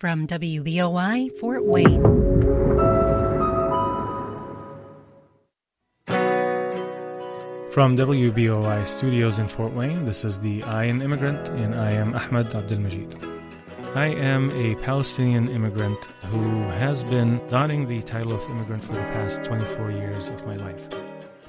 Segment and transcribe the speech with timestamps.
[0.00, 2.00] from WBOI Fort Wayne.
[7.70, 12.14] From WBOI Studios in Fort Wayne, this is the I Am Immigrant, and I am
[12.14, 13.14] Ahmed Abdul Majid.
[13.94, 16.48] I am a Palestinian immigrant who
[16.80, 20.99] has been donning the title of immigrant for the past 24 years of my life.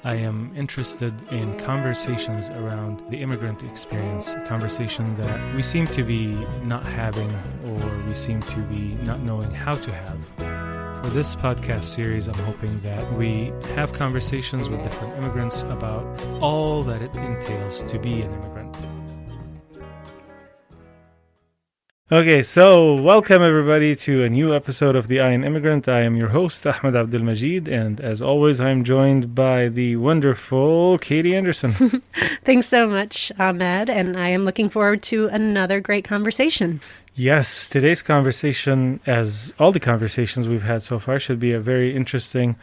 [0.04, 6.34] I am interested in conversations around the immigrant experience, conversation that we seem to be
[6.64, 7.30] not having
[7.66, 11.04] or we seem to be not knowing how to have.
[11.04, 16.04] For this podcast series, I'm hoping that we have conversations with different immigrants about
[16.42, 18.61] all that it entails to be an immigrant.
[22.14, 25.88] Okay, so welcome everybody to a new episode of the I Am Immigrant.
[25.88, 30.98] I am your host, Ahmed Abdul Majid, and as always, I'm joined by the wonderful
[30.98, 31.72] Katie Anderson.
[32.44, 36.82] Thanks so much, Ahmed, and I am looking forward to another great conversation.
[37.16, 41.96] Yes, today's conversation, as all the conversations we've had so far, should be a very
[41.96, 42.58] interesting,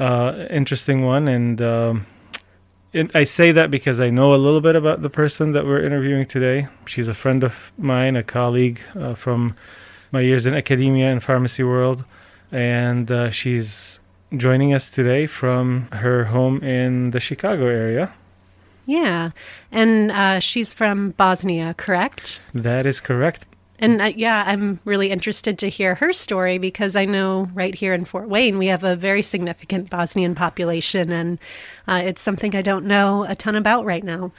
[0.00, 2.06] uh, interesting one, and um,
[3.14, 6.26] I say that because I know a little bit about the person that we're interviewing
[6.26, 6.68] today.
[6.86, 9.56] She's a friend of mine, a colleague uh, from
[10.10, 12.04] my years in academia and pharmacy world,
[12.50, 13.98] and uh, she's
[14.36, 18.12] joining us today from her home in the Chicago area.
[18.84, 19.30] Yeah,
[19.70, 22.40] and uh, she's from Bosnia, correct?
[22.52, 23.46] That is correct.
[23.82, 27.92] And uh, yeah, I'm really interested to hear her story because I know right here
[27.92, 31.40] in Fort Wayne we have a very significant Bosnian population, and
[31.88, 34.30] uh, it's something I don't know a ton about right now.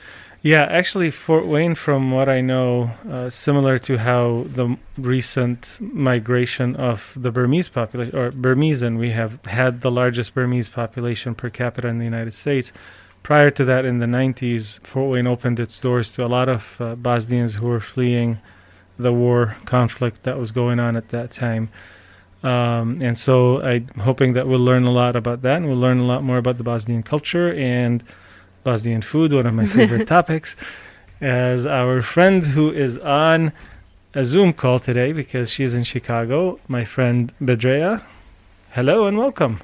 [0.42, 6.78] Yeah, actually, Fort Wayne, from what I know, uh, similar to how the recent migration
[6.78, 11.50] of the Burmese population, or Burmese, and we have had the largest Burmese population per
[11.50, 12.72] capita in the United States.
[13.24, 16.76] Prior to that, in the 90s, Fort Wayne opened its doors to a lot of
[16.80, 18.40] uh, Bosnians who were fleeing
[18.98, 21.70] the war conflict that was going on at that time.
[22.44, 26.00] Um, and so I'm hoping that we'll learn a lot about that and we'll learn
[26.00, 28.04] a lot more about the Bosnian culture and
[28.64, 30.56] Bosnian food, one of my favorite topics,
[31.22, 33.54] as our friend who is on
[34.14, 38.04] a Zoom call today because she's in Chicago, my friend Bedrija.
[38.72, 39.62] Hello and welcome.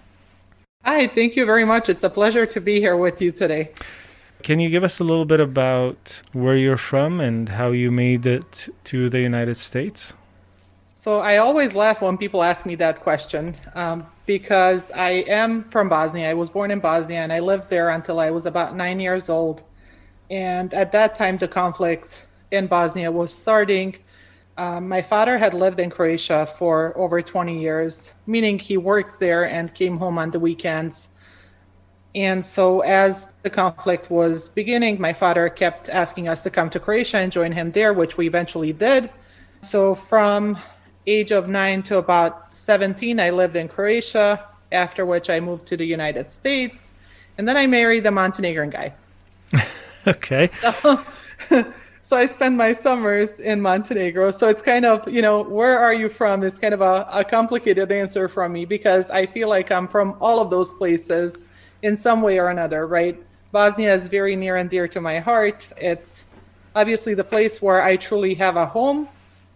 [0.85, 1.89] Hi, thank you very much.
[1.89, 3.71] It's a pleasure to be here with you today.
[4.43, 8.25] Can you give us a little bit about where you're from and how you made
[8.25, 10.13] it to the United States?
[10.93, 15.89] So I always laugh when people ask me that question um, because I am from
[15.89, 16.29] Bosnia.
[16.29, 19.29] I was born in Bosnia and I lived there until I was about nine years
[19.29, 19.61] old.
[20.29, 23.95] And at that time, the conflict in Bosnia was starting.
[24.57, 29.45] Um, my father had lived in Croatia for over 20 years, meaning he worked there
[29.45, 31.09] and came home on the weekends
[32.15, 36.79] and so, as the conflict was beginning, my father kept asking us to come to
[36.79, 39.11] Croatia and join him there, which we eventually did.
[39.61, 40.57] So, from
[41.05, 45.77] age of nine to about 17, I lived in Croatia, after which I moved to
[45.77, 46.89] the United States.
[47.37, 48.93] And then I married a Montenegrin guy.
[50.07, 50.49] okay.
[50.61, 51.05] So,
[52.01, 54.31] so, I spend my summers in Montenegro.
[54.31, 57.23] So it's kind of, you know, where are you from is kind of a, a
[57.23, 61.43] complicated answer from me because I feel like I'm from all of those places
[61.81, 63.21] in some way or another, right?
[63.51, 65.67] Bosnia is very near and dear to my heart.
[65.77, 66.25] It's
[66.75, 69.07] obviously the place where I truly have a home.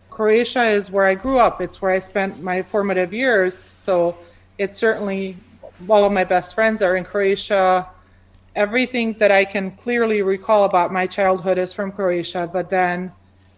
[0.09, 3.57] Croatia is where I grew up, it's where I spent my formative years.
[3.57, 4.17] So
[4.57, 5.35] it's certainly
[5.89, 7.87] all of my best friends are in Croatia.
[8.55, 13.11] Everything that I can clearly recall about my childhood is from Croatia, but then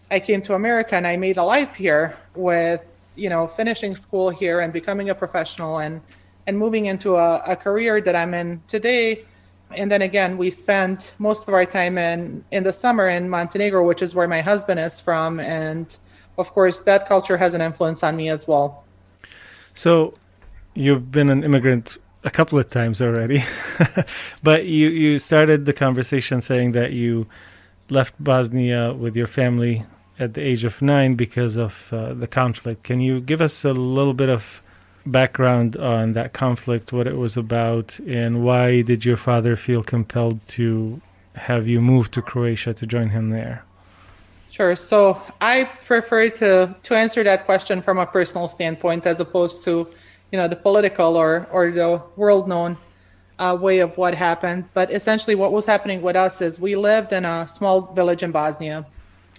[0.09, 2.81] I came to America and I made a life here with,
[3.15, 6.01] you know, finishing school here and becoming a professional and
[6.47, 9.25] and moving into a, a career that I'm in today.
[9.72, 13.85] And then again, we spend most of our time in in the summer in Montenegro,
[13.85, 15.95] which is where my husband is from, and
[16.38, 18.84] of course that culture has an influence on me as well.
[19.73, 20.13] So,
[20.75, 23.44] you've been an immigrant a couple of times already,
[24.44, 27.25] but you you started the conversation saying that you
[27.89, 29.84] left Bosnia with your family
[30.19, 32.84] at the age of nine because of uh, the conflict.
[32.84, 34.61] Can you give us a little bit of
[35.05, 40.46] background on that conflict, what it was about, and why did your father feel compelled
[40.49, 41.02] to
[41.35, 43.63] have you move to Croatia to join him there?
[44.49, 44.75] Sure.
[44.75, 49.87] So I prefer to to answer that question from a personal standpoint as opposed to,
[50.31, 52.78] you know, the political or or the world known
[53.37, 54.63] uh, way of what happened.
[54.73, 58.31] But essentially, what was happening with us is we lived in a small village in
[58.31, 58.85] Bosnia.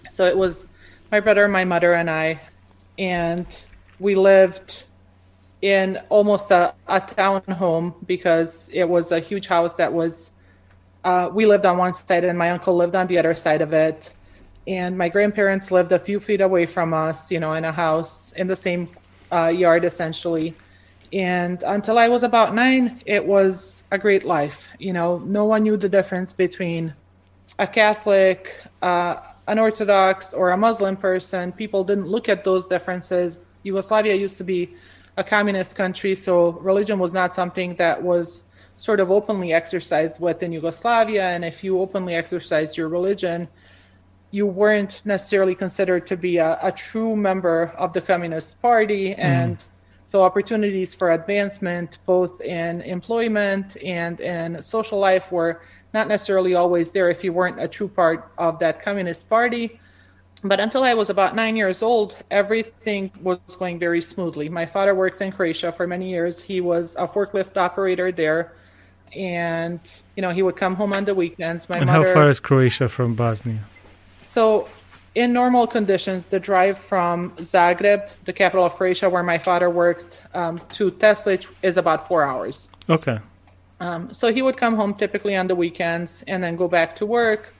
[0.09, 0.67] So it was
[1.11, 2.39] my brother, my mother, and I,
[2.99, 3.47] and
[3.99, 4.83] we lived
[5.61, 10.31] in almost a, a town home because it was a huge house that was
[11.03, 13.73] uh, we lived on one side and my uncle lived on the other side of
[13.73, 14.13] it
[14.67, 18.33] and my grandparents lived a few feet away from us, you know, in a house
[18.33, 18.89] in the same
[19.31, 20.53] uh, yard essentially.
[21.13, 24.69] And until I was about nine, it was a great life.
[24.77, 26.93] You know, no one knew the difference between
[27.57, 29.15] a Catholic, uh,
[29.47, 31.53] an Orthodox, or a Muslim person.
[31.53, 33.37] People didn't look at those differences.
[33.63, 34.75] Yugoslavia used to be
[35.17, 38.43] a communist country, so religion was not something that was
[38.77, 41.29] sort of openly exercised within Yugoslavia.
[41.29, 43.47] And if you openly exercised your religion,
[44.29, 49.09] you weren't necessarily considered to be a, a true member of the Communist Party.
[49.09, 49.19] Mm.
[49.19, 49.65] And
[50.03, 55.61] so opportunities for advancement, both in employment and in social life, were
[55.93, 59.79] not necessarily always there if you weren't a true part of that Communist Party.
[60.43, 64.49] But until I was about nine years old, everything was going very smoothly.
[64.49, 66.43] My father worked in Croatia for many years.
[66.43, 68.53] He was a forklift operator there.
[69.15, 69.79] And,
[70.15, 71.67] you know, he would come home on the weekends.
[71.69, 73.59] My and mother, how far is Croatia from Bosnia?
[74.19, 74.69] So,
[75.15, 80.19] in normal conditions, the drive from Zagreb, the capital of Croatia, where my father worked,
[80.35, 82.69] um, to Teslic is about four hours.
[82.87, 83.17] Okay.
[83.79, 87.05] Um, so he would come home typically on the weekends and then go back to
[87.05, 87.53] work.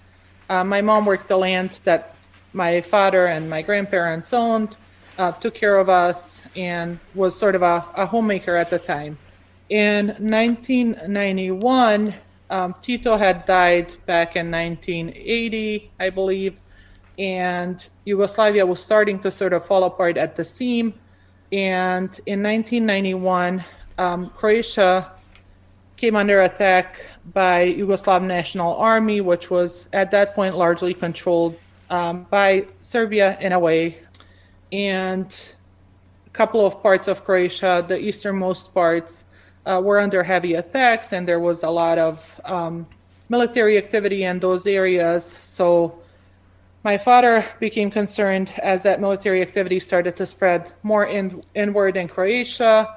[0.49, 2.16] Uh, my mom worked the land that
[2.53, 4.75] my father and my grandparents owned,
[5.17, 9.17] uh, took care of us, and was sort of a, a homemaker at the time.
[9.69, 12.13] In 1991,
[12.49, 16.59] um, Tito had died back in 1980, I believe
[17.17, 20.93] and Yugoslavia was starting to sort of fall apart at the seam.
[21.51, 23.63] And in 1991,
[23.97, 25.11] um, Croatia
[25.95, 31.57] came under attack by Yugoslav National Army, which was at that point largely controlled
[31.89, 33.99] um, by Serbia in a way.
[34.71, 35.27] And
[36.25, 39.23] a couple of parts of Croatia, the easternmost parts,
[39.65, 42.87] uh, were under heavy attacks, and there was a lot of um,
[43.29, 45.25] military activity in those areas.
[45.25, 45.99] So
[46.83, 52.07] my father became concerned as that military activity started to spread more in, inward in
[52.07, 52.95] Croatia.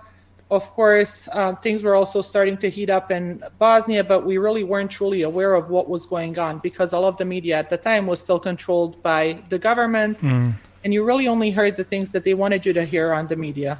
[0.50, 4.64] Of course, uh, things were also starting to heat up in Bosnia, but we really
[4.64, 7.76] weren't truly aware of what was going on because all of the media at the
[7.76, 10.18] time was still controlled by the government.
[10.18, 10.54] Mm.
[10.82, 13.36] And you really only heard the things that they wanted you to hear on the
[13.36, 13.78] media.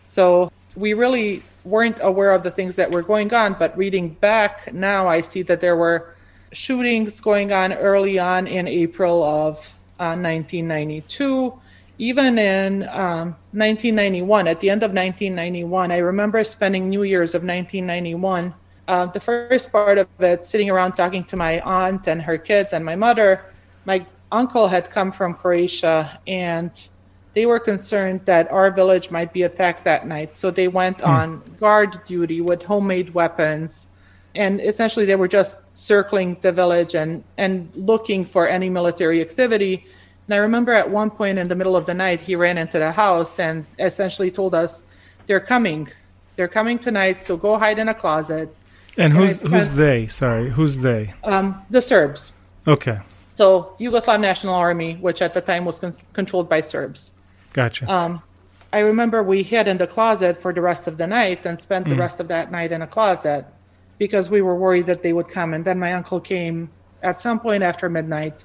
[0.00, 3.54] So we really weren't aware of the things that were going on.
[3.58, 6.14] But reading back now, I see that there were
[6.52, 9.58] shootings going on early on in April of
[9.98, 11.60] uh, 1992.
[11.98, 17.42] Even in um, 1991, at the end of 1991, I remember spending New Year's of
[17.42, 18.54] 1991.
[18.88, 22.72] Uh, the first part of it, sitting around talking to my aunt and her kids
[22.72, 23.46] and my mother.
[23.84, 26.70] My uncle had come from Croatia and
[27.32, 30.34] they were concerned that our village might be attacked that night.
[30.34, 31.10] So they went hmm.
[31.10, 33.88] on guard duty with homemade weapons
[34.36, 39.86] and essentially they were just circling the village and and looking for any military activity.
[40.26, 42.78] And I remember at one point in the middle of the night, he ran into
[42.78, 44.82] the house and essentially told us,
[45.26, 45.88] "They're coming,
[46.36, 47.22] they're coming tonight.
[47.22, 48.54] So go hide in a closet."
[48.96, 50.06] And, and who's spent, who's they?
[50.08, 51.14] Sorry, who's they?
[51.22, 52.32] Um, the Serbs.
[52.66, 52.98] Okay.
[53.34, 57.12] So Yugoslav National Army, which at the time was con- controlled by Serbs.
[57.52, 57.90] Gotcha.
[57.90, 58.22] Um,
[58.72, 61.86] I remember we hid in the closet for the rest of the night and spent
[61.86, 61.90] mm.
[61.90, 63.46] the rest of that night in a closet
[63.98, 65.54] because we were worried that they would come.
[65.54, 66.70] And then my uncle came
[67.02, 68.44] at some point after midnight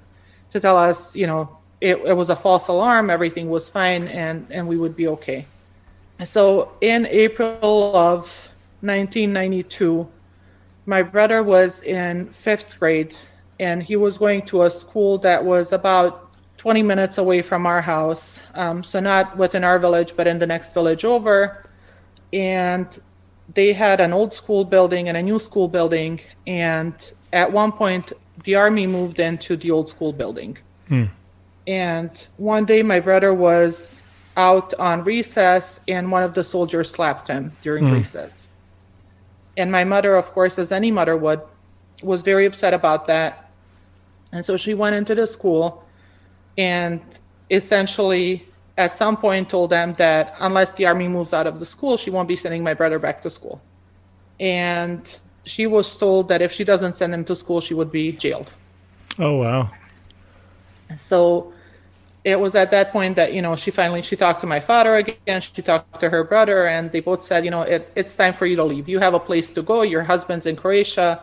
[0.51, 4.45] to tell us, you know, it, it was a false alarm, everything was fine, and,
[4.50, 5.45] and we would be okay.
[6.24, 8.50] So in April of
[8.81, 10.07] 1992,
[10.85, 13.16] my brother was in fifth grade
[13.59, 17.81] and he was going to a school that was about 20 minutes away from our
[17.81, 18.40] house.
[18.56, 21.64] Um, so, not within our village, but in the next village over.
[22.33, 22.88] And
[23.54, 26.94] they had an old school building and a new school building, and
[27.33, 30.57] at one point the army moved into the old school building.
[30.88, 31.06] Hmm.
[31.68, 34.01] And one day my brother was
[34.37, 37.94] out on recess, and one of the soldiers slapped him during hmm.
[37.94, 38.47] recess.
[39.57, 41.41] And my mother, of course, as any mother would,
[42.01, 43.51] was very upset about that.
[44.31, 45.83] And so she went into the school
[46.57, 47.01] and
[47.49, 51.97] essentially at some point told them that unless the army moves out of the school,
[51.97, 53.61] she won't be sending my brother back to school.
[54.39, 58.13] And she was told that if she doesn't send him to school, she would be
[58.13, 58.51] jailed.
[59.19, 59.69] Oh wow.
[60.95, 61.54] So
[62.24, 64.98] it was at that point that you know she finally she talked to my father
[64.98, 68.31] again she talked to her brother and they both said you know it, it's time
[68.31, 71.19] for you to leave you have a place to go your husband's in croatia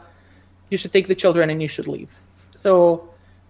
[0.71, 2.19] you should take the children and you should leave
[2.57, 3.09] so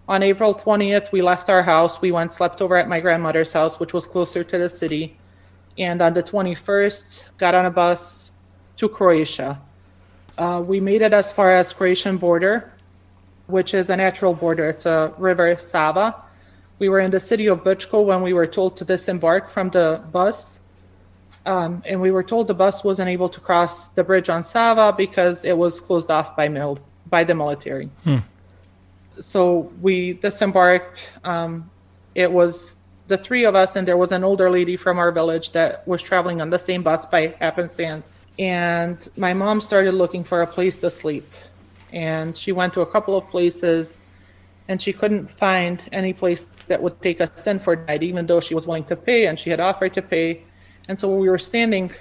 [0.09, 2.01] on April 20th, we left our house.
[2.01, 5.15] We went, slept over at my grandmother's house, which was closer to the city.
[5.77, 8.31] And on the 21st, got on a bus
[8.77, 9.61] to Croatia.
[10.35, 12.73] Uh, we made it as far as Croatian border,
[13.49, 14.67] which is a natural border.
[14.67, 16.15] It's a river Sava.
[16.77, 20.01] We were in the city of Brčko when we were told to disembark from the
[20.11, 20.59] bus.
[21.45, 24.93] Um, and we were told the bus wasn't able to cross the bridge on Sava
[24.95, 26.79] because it was closed off by, mil-
[27.09, 27.89] by the military.
[29.19, 31.09] So we disembarked.
[31.23, 31.69] Um,
[32.15, 32.75] it was
[33.07, 36.01] the three of us, and there was an older lady from our village that was
[36.01, 38.19] traveling on the same bus by happenstance.
[38.37, 41.27] And my mom started looking for a place to sleep.
[41.91, 44.01] And she went to a couple of places,
[44.67, 48.27] and she couldn't find any place that would take us in for the night, even
[48.27, 50.43] though she was willing to pay and she had offered to pay.
[50.87, 51.91] And so we were standing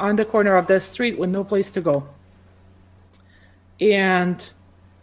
[0.00, 2.08] on the corner of the street with no place to go.
[3.80, 4.48] And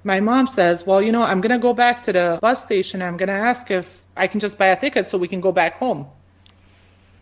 [0.03, 3.01] my mom says, Well, you know, I'm going to go back to the bus station.
[3.01, 5.51] I'm going to ask if I can just buy a ticket so we can go
[5.51, 6.07] back home.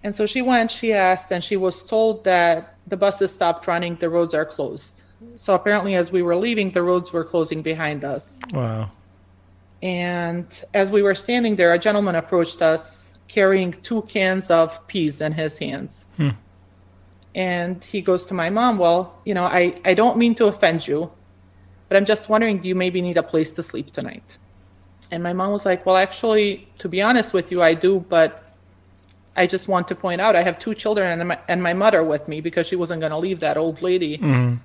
[0.04, 3.96] And so she went, she asked, and she was told that the buses stopped running,
[3.96, 5.04] the roads are closed.
[5.36, 8.40] So apparently, as we were leaving, the roads were closing behind us.
[8.52, 8.92] Wow.
[9.82, 15.22] And as we were standing there, a gentleman approached us carrying two cans of peas
[15.22, 16.06] in his hands.
[16.18, 16.30] Hmm.
[17.36, 20.88] And he goes to my mom, Well, you know, I, I don't mean to offend
[20.88, 21.12] you,
[21.88, 24.38] but I'm just wondering, do you maybe need a place to sleep tonight?
[25.12, 28.44] And my mom was like, Well, actually, to be honest with you, I do, but
[29.36, 32.04] I just want to point out I have two children and my, and my mother
[32.04, 34.18] with me because she wasn't going to leave that old lady.
[34.18, 34.56] Mm-hmm.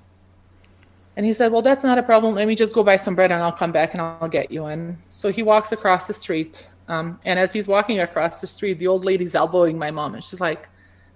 [1.17, 2.35] And he said, Well, that's not a problem.
[2.35, 4.67] Let me just go buy some bread and I'll come back and I'll get you
[4.67, 4.99] in.
[5.11, 6.67] So he walks across the street.
[6.89, 10.15] Um, and as he's walking across the street, the old lady's elbowing my mom.
[10.15, 10.69] And she's like,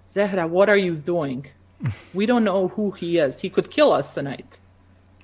[0.09, 1.47] Zahra, what are you doing?
[2.15, 3.41] We don't know who he is.
[3.41, 4.59] He could kill us tonight.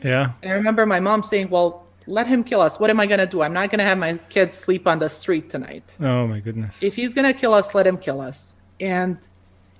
[0.03, 0.33] Yeah.
[0.43, 2.81] And I remember my mom saying, Well, let him kill us.
[2.81, 3.43] What am I going to do?
[3.43, 5.97] I'm not going to have my kids sleep on the street tonight.
[6.01, 6.77] Oh my goodness.
[6.81, 8.55] If he's going to kill us, let him kill us.
[8.81, 9.19] And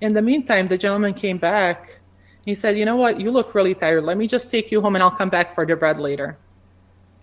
[0.01, 1.99] in the meantime, the gentleman came back.
[2.45, 3.19] He said, You know what?
[3.19, 4.03] You look really tired.
[4.03, 6.37] Let me just take you home and I'll come back for the bread later.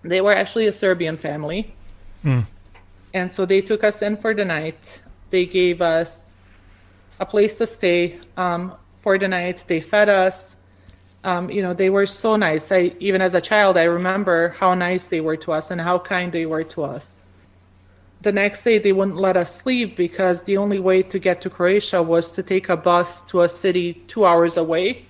[0.02, 1.74] They were actually a Serbian family.
[3.12, 5.02] And so they took us in for the night.
[5.30, 6.34] They gave us
[7.18, 8.72] a place to stay um,
[9.02, 9.64] for the night.
[9.66, 10.56] They fed us.
[11.22, 12.72] Um, you know, they were so nice.
[12.72, 15.98] I even as a child, I remember how nice they were to us and how
[15.98, 17.24] kind they were to us.
[18.22, 21.50] The next day, they wouldn't let us leave because the only way to get to
[21.50, 25.06] Croatia was to take a bus to a city two hours away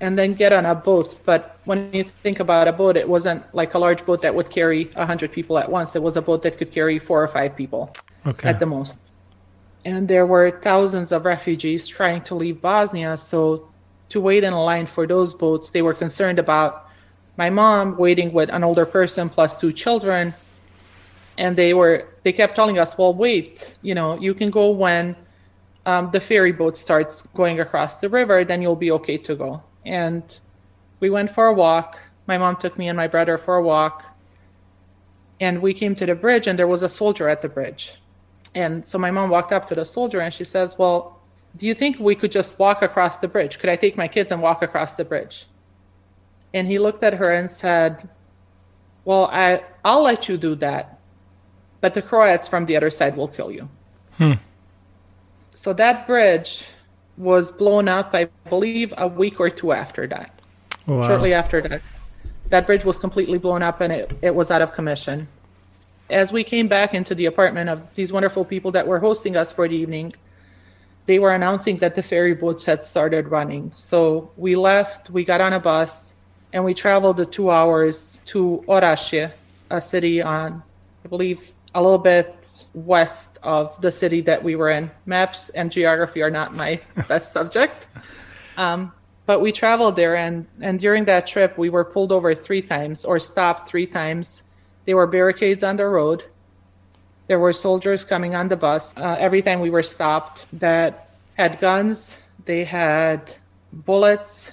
[0.00, 1.18] and then get on a boat.
[1.24, 4.50] But when you think about a boat, it wasn't like a large boat that would
[4.50, 5.94] carry 100 people at once.
[5.94, 7.94] It was a boat that could carry four or five people
[8.26, 8.48] Okay.
[8.48, 8.98] at the most.
[9.84, 13.16] And there were thousands of refugees trying to leave Bosnia.
[13.16, 13.68] So
[14.10, 16.86] to wait in a line for those boats, they were concerned about
[17.36, 20.34] my mom waiting with an older person plus two children.
[21.38, 25.16] And they were they kept telling us, well, wait, you know, you can go when
[25.86, 29.62] um, the ferry boat starts going across the river, then you'll be okay to go.
[29.84, 30.22] And
[31.00, 31.98] we went for a walk.
[32.26, 34.04] My mom took me and my brother for a walk.
[35.40, 37.94] And we came to the bridge, and there was a soldier at the bridge.
[38.54, 41.20] And so my mom walked up to the soldier and she says, Well,
[41.56, 43.58] do you think we could just walk across the bridge?
[43.58, 45.46] Could I take my kids and walk across the bridge?
[46.52, 48.08] And he looked at her and said,
[49.04, 50.98] Well, I, I'll let you do that,
[51.80, 53.68] but the Croats from the other side will kill you.
[54.16, 54.32] Hmm.
[55.54, 56.66] So that bridge
[57.20, 60.32] was blown up, I believe, a week or two after that
[60.86, 61.06] Wow.
[61.06, 61.82] shortly after that.
[62.48, 65.28] That bridge was completely blown up and it, it was out of commission.
[66.08, 69.52] As we came back into the apartment of these wonderful people that were hosting us
[69.52, 70.14] for the evening,
[71.04, 73.70] they were announcing that the ferry boats had started running.
[73.76, 76.14] So we left, we got on a bus,
[76.52, 79.30] and we traveled the two hours to Orašje,
[79.70, 80.62] a city on,
[81.04, 82.34] I believe, a little bit
[82.74, 84.90] west of the city that we were in.
[85.06, 87.88] Maps and geography are not my best subject.
[88.56, 88.92] Um,
[89.26, 93.04] but we traveled there, and, and during that trip, we were pulled over three times
[93.04, 94.42] or stopped three times.
[94.86, 96.24] There were barricades on the road.
[97.28, 98.92] There were soldiers coming on the bus.
[98.96, 102.18] Uh, every time we were stopped, that had guns.
[102.44, 103.32] They had
[103.72, 104.50] bullets,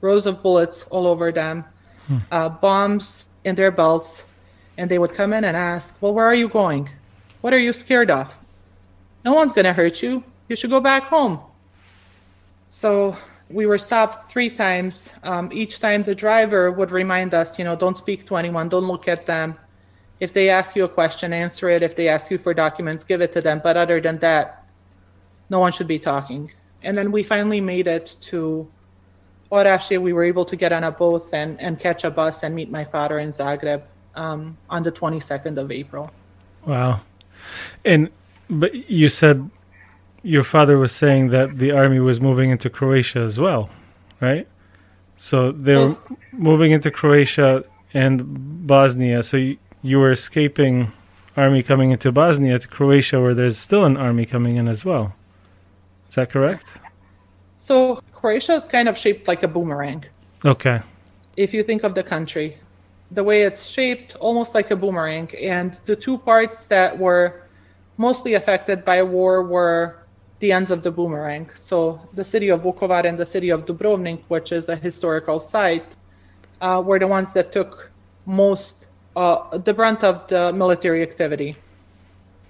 [0.00, 1.64] rows of bullets all over them,
[2.30, 4.24] uh, bombs in their belts,
[4.78, 6.88] and they would come in and ask, "Well, where are you going?
[7.40, 8.38] What are you scared of?
[9.24, 10.22] No one's going to hurt you.
[10.48, 11.40] You should go back home."
[12.68, 13.16] So
[13.50, 15.10] we were stopped three times.
[15.22, 18.86] Um, each time the driver would remind us, you know, don't speak to anyone, don't
[18.86, 19.56] look at them.
[20.20, 21.82] If they ask you a question, answer it.
[21.82, 23.60] If they ask you for documents, give it to them.
[23.62, 24.66] But other than that,
[25.48, 26.52] no one should be talking.
[26.82, 28.70] And then we finally made it to
[29.50, 30.00] Orašje.
[30.00, 32.70] We were able to get on a boat and, and catch a bus and meet
[32.70, 33.82] my father in Zagreb
[34.14, 36.10] um, on the 22nd of April.
[36.66, 37.00] Wow.
[37.84, 38.10] And
[38.48, 39.50] but you said
[40.22, 43.70] your father was saying that the army was moving into Croatia as well,
[44.20, 44.46] right?
[45.16, 45.96] So they were
[46.32, 49.22] moving into Croatia and Bosnia.
[49.22, 50.92] So you, you were escaping
[51.36, 55.14] army coming into Bosnia to Croatia, where there's still an army coming in as well.
[56.08, 56.66] Is that correct?
[57.56, 60.04] So Croatia is kind of shaped like a boomerang.
[60.44, 60.80] Okay.
[61.36, 62.58] If you think of the country,
[63.10, 67.42] the way it's shaped, almost like a boomerang, and the two parts that were
[67.96, 70.06] mostly affected by war were
[70.38, 71.50] the ends of the boomerang.
[71.54, 75.96] So the city of Vukovar and the city of Dubrovnik, which is a historical site,
[76.60, 77.90] uh, were the ones that took
[78.26, 78.86] most
[79.16, 81.56] uh, the brunt of the military activity.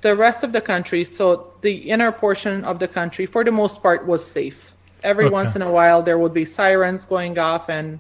[0.03, 3.83] The rest of the country, so the inner portion of the country, for the most
[3.83, 4.75] part, was safe.
[5.03, 5.33] Every Okay.
[5.33, 7.99] once in a while, there would be sirens going off and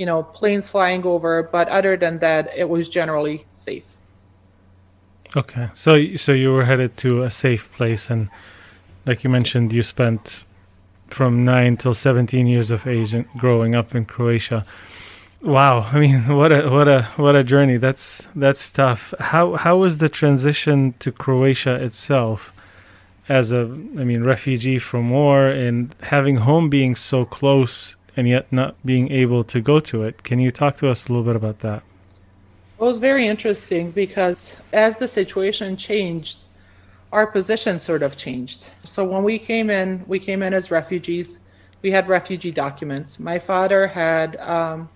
[0.00, 3.84] you know planes flying over, but other than that, it was generally safe.
[5.36, 5.68] Okay.
[5.74, 8.30] So so you were headed to a safe place, and
[9.06, 10.44] like you mentioned, you spent
[11.08, 14.64] from nine till seventeen years of age in- growing up in Croatia.
[15.42, 15.80] Wow.
[15.92, 17.76] I mean, what a what a what a journey.
[17.76, 19.12] That's that's tough.
[19.20, 22.54] How how was the transition to Croatia itself?
[23.28, 28.52] As a, I mean, refugee from war and having home being so close and yet
[28.52, 30.22] not being able to go to it.
[30.22, 31.82] Can you talk to us a little bit about that?
[32.78, 36.38] It was very interesting because as the situation changed,
[37.12, 38.68] our position sort of changed.
[38.84, 41.40] So when we came in, we came in as refugees.
[41.82, 43.18] We had refugee documents.
[43.18, 44.88] My father had um,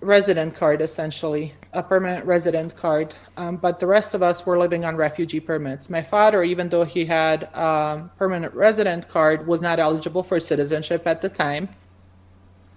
[0.00, 3.14] resident card essentially, a permanent resident card.
[3.36, 5.88] Um, but the rest of us were living on refugee permits.
[5.88, 11.06] My father, even though he had um, permanent resident card, was not eligible for citizenship
[11.06, 11.68] at the time.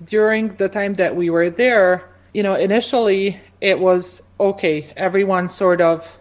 [0.06, 4.94] During the time that we were there, you know, initially it was okay.
[4.96, 6.18] Everyone sort of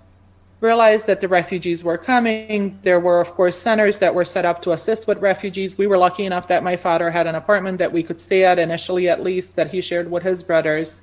[0.61, 2.79] realized that the refugees were coming.
[2.83, 5.77] There were, of course, centers that were set up to assist with refugees.
[5.77, 8.59] We were lucky enough that my father had an apartment that we could stay at
[8.59, 11.03] initially, at least, that he shared with his brothers.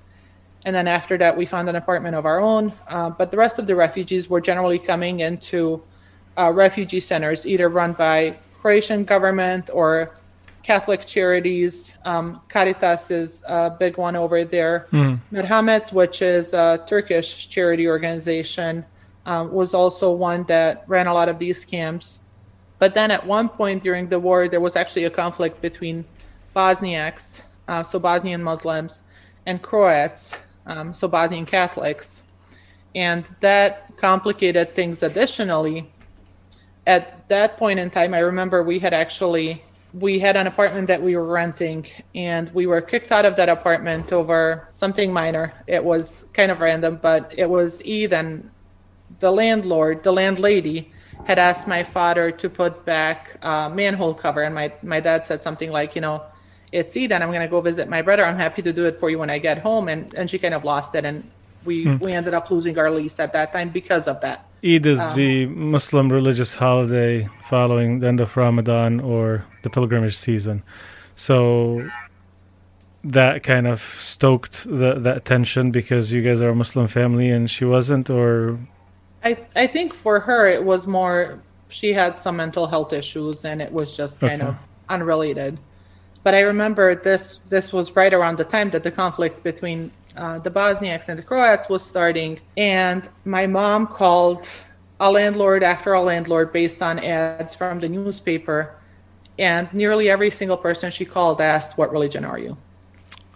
[0.66, 2.74] And then after that, we found an apartment of our own.
[2.88, 5.84] Uh, but the rest of the refugees were generally coming into
[6.38, 10.16] uh, refugee centers, either run by Croatian government or
[10.64, 11.96] Catholic charities.
[12.06, 14.88] Um, Caritas is a big one over there.
[15.32, 18.86] Merhamet, which is a Turkish charity organization,
[19.26, 22.22] um, was also one that ran a lot of these camps.
[22.80, 26.06] But then at one point during the war, there was actually a conflict between
[26.56, 29.04] Bosniaks, uh, so Bosnian Muslims,
[29.46, 32.24] and Croats, um, so Bosnian Catholics.
[32.96, 35.90] And that complicated things additionally.
[36.86, 41.02] At that point in time, I remember we had actually we had an apartment that
[41.02, 45.54] we were renting and we were kicked out of that apartment over something minor.
[45.68, 48.50] It was kind of random, but it was and
[49.20, 50.92] the landlord, the landlady,
[51.26, 55.42] had asked my father to put back a manhole cover, and my my dad said
[55.42, 56.24] something like, you know,
[56.72, 58.26] it's Eid, and I'm gonna go visit my brother.
[58.26, 60.54] I'm happy to do it for you when I get home, and and she kind
[60.54, 61.24] of lost it, and
[61.66, 61.98] we hmm.
[62.00, 64.48] we ended up losing our lease at that time because of that.
[64.64, 70.16] Eid is the um, Muslim religious holiday following the end of Ramadan or the pilgrimage
[70.16, 70.64] season.
[71.16, 71.90] So
[73.04, 77.52] that kind of stoked the, that tension because you guys are a Muslim family and
[77.52, 78.58] she wasn't, or
[79.24, 83.62] I I think for her it was more she had some mental health issues and
[83.62, 84.50] it was just kind Okay.
[84.50, 85.58] of unrelated.
[86.24, 90.40] But I remember this this was right around the time that the conflict between uh,
[90.40, 94.48] the Bosniaks and the Croats was starting, and my mom called
[95.00, 98.76] a landlord after a landlord based on ads from the newspaper,
[99.40, 102.58] and nearly every single person she called asked, "What religion are you?"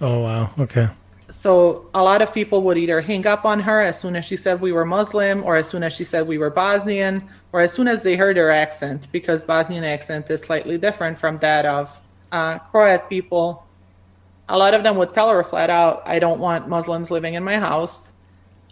[0.01, 0.87] oh wow, okay,
[1.29, 4.37] So a lot of people would either hang up on her as soon as she
[4.37, 7.73] said we were Muslim, or as soon as she said we were Bosnian, or as
[7.73, 11.99] soon as they heard her accent, because Bosnian accent is slightly different from that of
[12.31, 13.66] uh, Croat people.
[14.49, 17.43] A lot of them would tell her flat out, "I don't want Muslims living in
[17.43, 18.11] my house."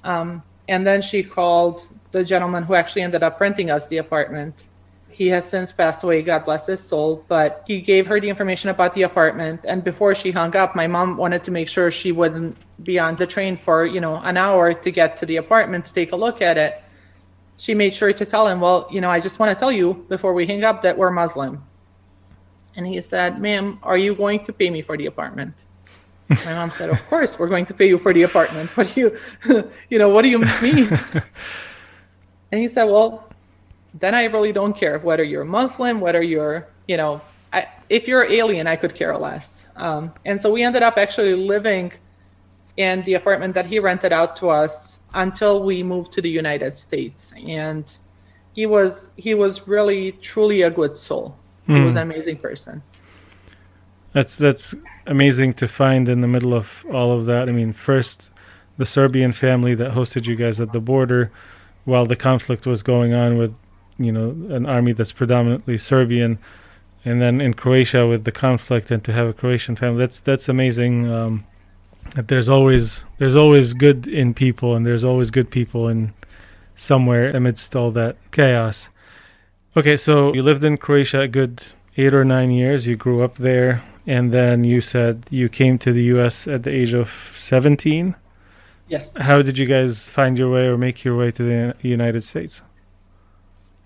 [0.04, 4.68] Um, and then she called the gentleman who actually ended up renting us the apartment.
[5.10, 8.70] He has since passed away, God bless his soul, but he gave her the information
[8.70, 9.62] about the apartment.
[9.64, 13.16] And before she hung up, my mom wanted to make sure she wouldn't be on
[13.16, 16.16] the train for, you know, an hour to get to the apartment to take a
[16.16, 16.84] look at it.
[17.58, 20.06] She made sure to tell him, well, you know, I just want to tell you
[20.10, 21.64] before we hang up that we're Muslim.
[22.76, 25.54] And he said, ma'am, are you going to pay me for the apartment?
[26.30, 28.70] My mom said, "Of course, we're going to pay you for the apartment.
[28.76, 30.90] What do you, you know, what do you mean?"
[32.52, 33.30] and he said, "Well,
[33.94, 37.22] then I really don't care whether you're Muslim, whether you're, you know,
[37.54, 41.36] I, if you're alien, I could care less." Um, and so we ended up actually
[41.36, 41.92] living
[42.78, 46.76] in the apartment that he rented out to us until we moved to the United
[46.76, 47.34] States.
[47.48, 47.86] And
[48.54, 51.38] he was he was really truly a good soul.
[51.68, 52.84] He was an amazing person.
[54.14, 57.48] that's that's amazing to find in the middle of all of that.
[57.50, 58.32] I mean, first
[58.78, 61.32] the Serbian family that hosted you guys at the border,
[61.86, 63.54] while the conflict was going on with,
[63.98, 66.40] you know, an army that's predominantly Serbian,
[67.06, 70.00] and then in Croatia with the conflict, and to have a Croatian family.
[70.00, 71.10] That's that's amazing.
[71.12, 71.46] Um,
[72.14, 76.14] that there's always there's always good in people, and there's always good people in
[76.76, 78.90] somewhere amidst all that chaos.
[79.78, 81.62] Okay, so you lived in Croatia a good
[81.98, 82.88] eight or nine years.
[82.88, 86.48] You grew up there, and then you said you came to the U.S.
[86.48, 88.16] at the age of 17.
[88.88, 89.16] Yes.
[89.18, 92.62] How did you guys find your way or make your way to the United States?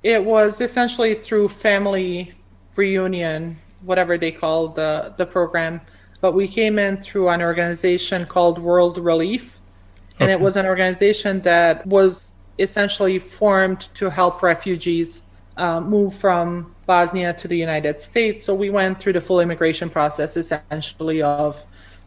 [0.03, 2.34] It was essentially through family
[2.75, 5.82] reunion, whatever they call the, the program.
[6.21, 9.60] But we came in through an organization called World Relief.
[10.19, 10.34] And okay.
[10.34, 15.21] it was an organization that was essentially formed to help refugees
[15.60, 18.43] uh, move from Bosnia to the United States.
[18.45, 21.63] So we went through the full immigration process essentially of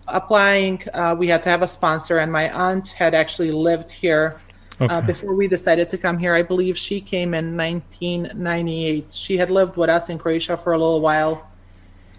[0.09, 0.83] applying.
[0.93, 4.41] Uh, we had to have a sponsor, and my aunt had actually lived here
[4.81, 4.95] uh, okay.
[4.95, 6.35] uh, before we decided to come here.
[6.35, 9.13] I believe she came in 1998.
[9.13, 11.47] She had lived with us in Croatia for a little while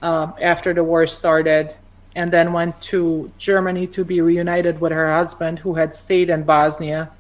[0.04, 1.76] um, after the war started,
[2.15, 6.43] and then went to Germany to be reunited with her husband, who had stayed in
[6.43, 7.12] Bosnia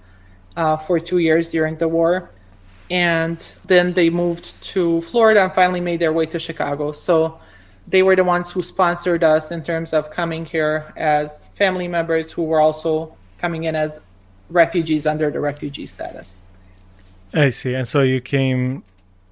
[0.55, 2.29] uh, for two years during the war.
[2.89, 6.91] And then they moved to Florida and finally made their way to Chicago.
[6.91, 7.39] So
[7.87, 12.31] they were the ones who sponsored us in terms of coming here as family members
[12.31, 13.99] who were also coming in as
[14.49, 16.39] refugees under the refugee status.
[17.33, 17.73] I see.
[17.73, 18.83] And so you came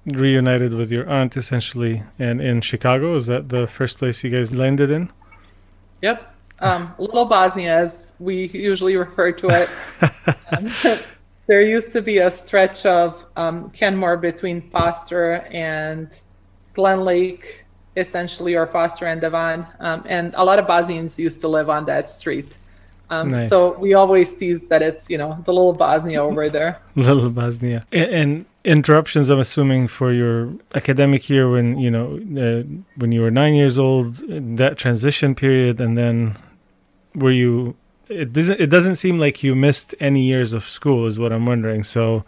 [0.04, 3.16] reunited with your aunt essentially and in Chicago.
[3.16, 5.10] Is that the first place you guys landed in?
[6.02, 6.34] Yep.
[6.58, 9.68] Um, Little Bosnia, as we usually refer to it.
[10.52, 10.98] um,
[11.46, 16.20] there used to be a stretch of um, Kenmore between Foster and
[16.74, 17.64] Glen Lake,
[17.96, 19.66] essentially, or Foster and Devon.
[19.80, 22.56] Um, and a lot of Bosnians used to live on that street.
[23.10, 23.48] Um, nice.
[23.48, 26.80] So we always tease that it's, you know, the little Bosnia over there.
[26.94, 27.86] little Bosnia.
[27.92, 32.62] And, and, interruptions, I'm assuming, for your academic year when, you know, uh,
[32.94, 34.22] when you were nine years old,
[34.56, 36.36] that transition period, and then
[37.16, 37.74] were you
[38.12, 41.46] it doesn't it doesn't seem like you missed any years of school is what i'm
[41.46, 41.84] wondering.
[41.84, 42.24] So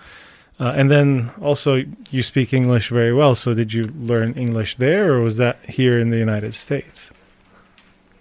[0.61, 3.35] uh, and then also you speak english very well.
[3.35, 7.11] So did you learn english there or was that here in the united states?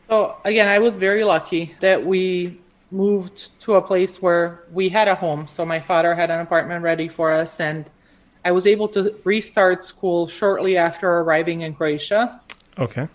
[0.07, 2.59] So again i was very lucky that we
[2.91, 5.47] moved to a place where we had a home.
[5.47, 7.85] So my father had an apartment ready for us and
[8.45, 12.41] i was able to restart school shortly after arriving in croatia.
[12.77, 13.07] Okay.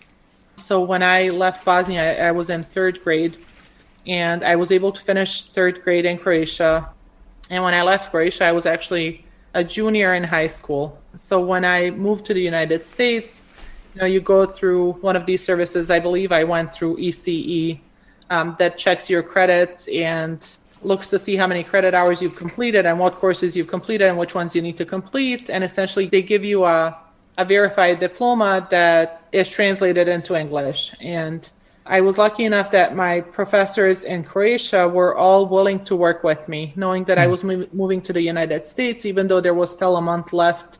[0.59, 3.37] So when I left Bosnia, I, I was in third grade,
[4.07, 6.89] and I was able to finish third grade in Croatia.
[7.49, 10.99] And when I left Croatia, I was actually a junior in high school.
[11.15, 13.41] So when I moved to the United States,
[13.95, 15.89] you know, you go through one of these services.
[15.89, 17.79] I believe I went through ECE
[18.29, 20.47] um, that checks your credits and
[20.81, 24.17] looks to see how many credit hours you've completed and what courses you've completed and
[24.17, 25.49] which ones you need to complete.
[25.49, 26.97] And essentially, they give you a
[27.39, 30.93] a verified diploma that is translated into English.
[30.99, 31.49] And
[31.91, 36.47] I was lucky enough that my professors in Croatia were all willing to work with
[36.47, 37.31] me, knowing that I hmm.
[37.31, 40.77] was mov- moving to the United States, even though there was still a month left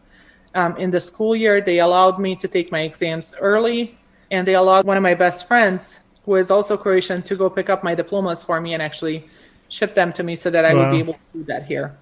[0.54, 1.62] um, in the school year.
[1.62, 3.98] They allowed me to take my exams early,
[4.30, 7.72] and they allowed one of my best friends, who is also Croatian, to go pick
[7.72, 9.28] up my diplomas for me and actually
[9.68, 10.84] ship them to me so that I wow.
[10.84, 11.98] would be able to do that here.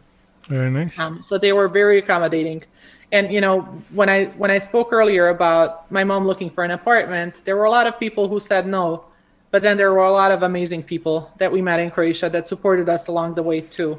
[0.47, 0.97] Very nice.
[0.97, 2.63] Um, so they were very accommodating.
[3.11, 6.71] And you know when i when i spoke earlier about my mom looking for an
[6.71, 9.05] apartment there were a lot of people who said no
[9.49, 12.49] but then there were a lot of amazing people that we met in croatia that
[12.49, 13.97] supported us along the way too.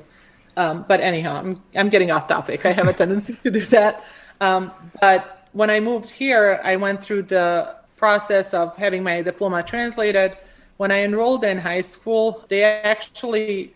[0.59, 2.67] Um, but anyhow I'm, I'm getting off topic.
[2.67, 4.05] I have a tendency to do that.
[4.43, 9.63] Um, but when i moved here i went through the process of having my diploma
[9.63, 10.37] translated.
[10.77, 13.75] When i enrolled in high school they actually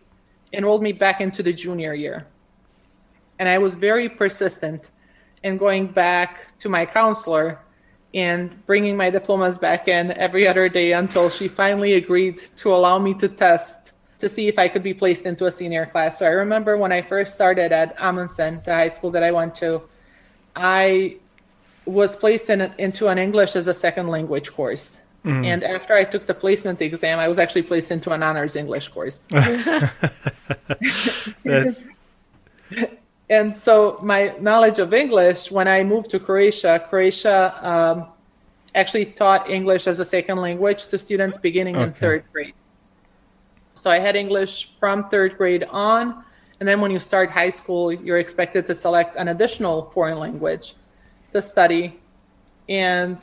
[0.52, 2.26] enrolled me back into the junior year
[3.38, 4.90] and i was very persistent
[5.42, 7.58] in going back to my counselor
[8.14, 12.98] and bringing my diplomas back in every other day until she finally agreed to allow
[12.98, 16.18] me to test to see if I could be placed into a senior class.
[16.18, 19.54] So I remember when I first started at Amundsen, the high school that I went
[19.56, 19.82] to,
[20.54, 21.16] I
[21.86, 25.00] was placed in, into an English as a second language course.
[25.24, 25.46] Mm.
[25.46, 28.88] And after I took the placement exam, I was actually placed into an honors English
[28.88, 29.24] course.
[31.44, 31.88] That's
[33.32, 38.06] and so my knowledge of English, when I moved to Croatia, Croatia um,
[38.74, 41.84] actually taught English as a second language to students beginning okay.
[41.84, 42.54] in third grade.
[43.72, 46.22] So I had English from third grade on.
[46.60, 50.74] And then when you start high school, you're expected to select an additional foreign language
[51.32, 51.98] to study.
[52.68, 53.18] And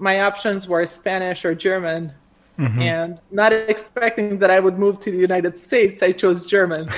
[0.00, 2.12] my options were Spanish or German.
[2.58, 2.82] Mm-hmm.
[2.82, 6.90] And not expecting that I would move to the United States, I chose German.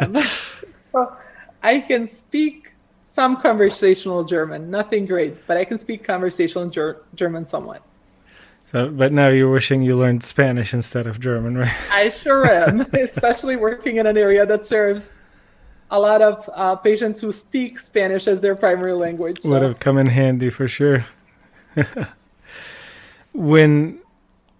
[0.92, 1.16] so,
[1.62, 7.46] I can speak some conversational German, nothing great, but I can speak conversational ger- German
[7.46, 7.82] somewhat.
[8.70, 11.72] So, but now you're wishing you learned Spanish instead of German, right?
[11.90, 15.20] I sure am, especially working in an area that serves
[15.90, 19.40] a lot of uh, patients who speak Spanish as their primary language.
[19.40, 19.50] So.
[19.50, 21.06] Would have come in handy for sure.
[23.32, 24.00] when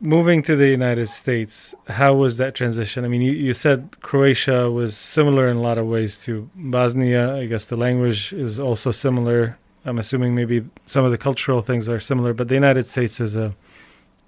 [0.01, 3.05] moving to the United States, how was that transition?
[3.05, 7.35] I mean, you, you said Croatia was similar in a lot of ways to Bosnia.
[7.35, 9.59] I guess the language is also similar.
[9.85, 13.37] I'm assuming maybe some of the cultural things are similar, but the United States is
[13.37, 13.55] a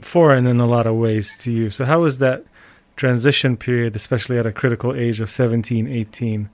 [0.00, 1.70] foreign in a lot of ways to you.
[1.70, 2.44] So how was that
[2.96, 6.48] transition period, especially at a critical age of 17, 18?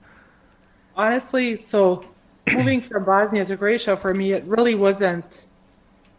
[0.95, 2.05] Honestly, so
[2.51, 5.46] moving from Bosnia to Croatia for me, it really wasn't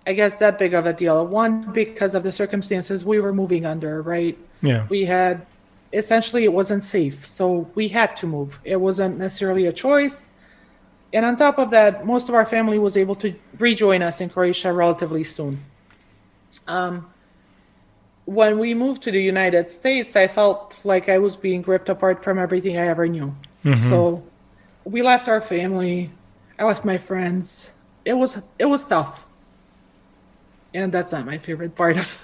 [0.09, 1.27] I guess that big of a deal.
[1.27, 4.39] One, because of the circumstances we were moving under, right?
[4.63, 4.87] Yeah.
[4.89, 5.47] We had
[5.93, 8.59] essentially it wasn't safe, so we had to move.
[8.65, 10.29] It wasn't necessarily a choice.
[11.13, 14.31] And on top of that, most of our family was able to rejoin us in
[14.31, 15.63] Croatia relatively soon.
[16.67, 17.11] Um,
[18.25, 22.25] when we moved to the United States, I felt like I was being ripped apart
[22.25, 23.37] from everything I ever knew.
[23.63, 23.91] Mm-hmm.
[23.91, 24.25] So
[24.85, 26.11] we left our family.
[26.59, 27.73] I left my friends.
[28.07, 29.28] It was it was tough
[30.75, 32.17] and that's not my favorite part of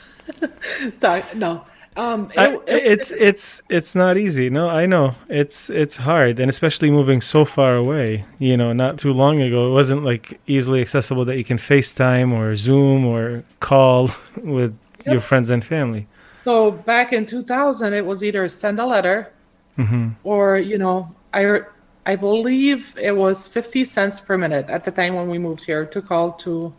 [1.35, 1.65] no
[1.97, 4.51] um, it, I, it, it's it's it's not easy.
[4.51, 8.25] No, I know it's it's hard, and especially moving so far away.
[8.39, 12.33] You know, not too long ago, it wasn't like easily accessible that you can FaceTime
[12.33, 14.11] or Zoom or call
[14.43, 14.77] with
[15.07, 15.13] yep.
[15.15, 16.09] your friends and family.
[16.45, 19.33] So back in 2000, it was either send a letter,
[19.79, 20.11] mm-hmm.
[20.25, 21.61] or you know, I
[22.07, 25.87] I believe it was 50 cents per minute at the time when we moved here
[25.87, 26.75] to call to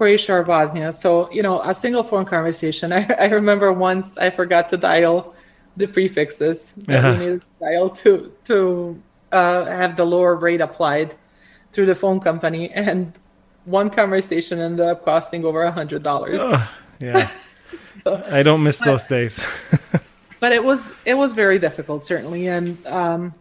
[0.00, 0.94] Croatia or Bosnia.
[0.94, 2.90] So, you know, a single phone conversation.
[3.00, 5.34] I, I remember once I forgot to dial
[5.76, 7.12] the prefixes that uh-huh.
[7.12, 11.14] we needed to dial to, to uh, have the lower rate applied
[11.72, 12.70] through the phone company.
[12.74, 13.12] And
[13.66, 16.40] one conversation ended up costing over a hundred dollars.
[16.98, 17.28] yeah.
[18.02, 19.44] so, I don't miss but, those days.
[20.40, 22.48] but it was it was very difficult, certainly.
[22.48, 23.34] And um,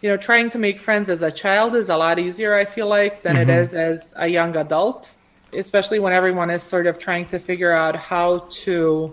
[0.00, 2.86] you know, trying to make friends as a child is a lot easier, I feel
[2.86, 3.50] like, than mm-hmm.
[3.50, 5.12] it is as a young adult
[5.52, 9.12] especially when everyone is sort of trying to figure out how to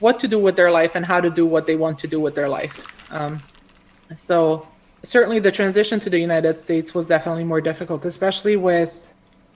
[0.00, 2.20] what to do with their life and how to do what they want to do
[2.20, 2.84] with their life.
[3.10, 3.42] Um,
[4.12, 4.66] so
[5.02, 8.92] certainly the transition to the united states was definitely more difficult especially with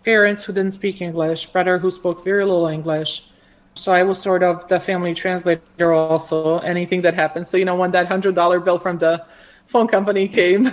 [0.04, 3.26] parents who didn't speak english brother who spoke very little english.
[3.74, 7.46] So i was sort of the family translator also anything that happened.
[7.46, 9.24] So you know when that hundred dollar bill from the
[9.68, 10.66] phone company came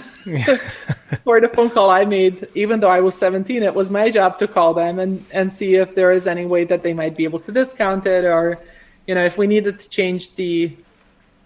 [1.24, 2.48] for the phone call I made.
[2.56, 5.76] Even though I was 17, it was my job to call them and, and see
[5.76, 8.58] if there is any way that they might be able to discount it or,
[9.06, 10.76] you know, if we needed to change the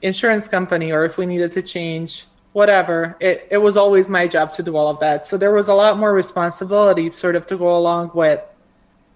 [0.02, 3.18] insurance company or if we needed to change whatever.
[3.20, 5.26] It, it was always my job to do all of that.
[5.26, 8.42] So there was a lot more responsibility sort of to go along with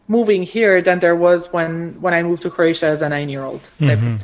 [0.08, 3.43] moving here than there was when, when I moved to Croatia as a nine year
[3.43, 3.62] old.
[3.80, 4.17] Mm-hmm.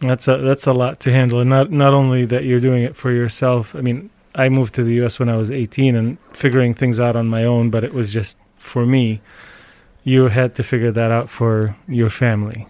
[0.00, 2.96] That's a that's a lot to handle, and not not only that you're doing it
[2.96, 3.74] for yourself.
[3.74, 5.18] I mean, I moved to the U.S.
[5.18, 8.36] when I was 18 and figuring things out on my own, but it was just
[8.56, 9.20] for me.
[10.02, 12.66] You had to figure that out for your family,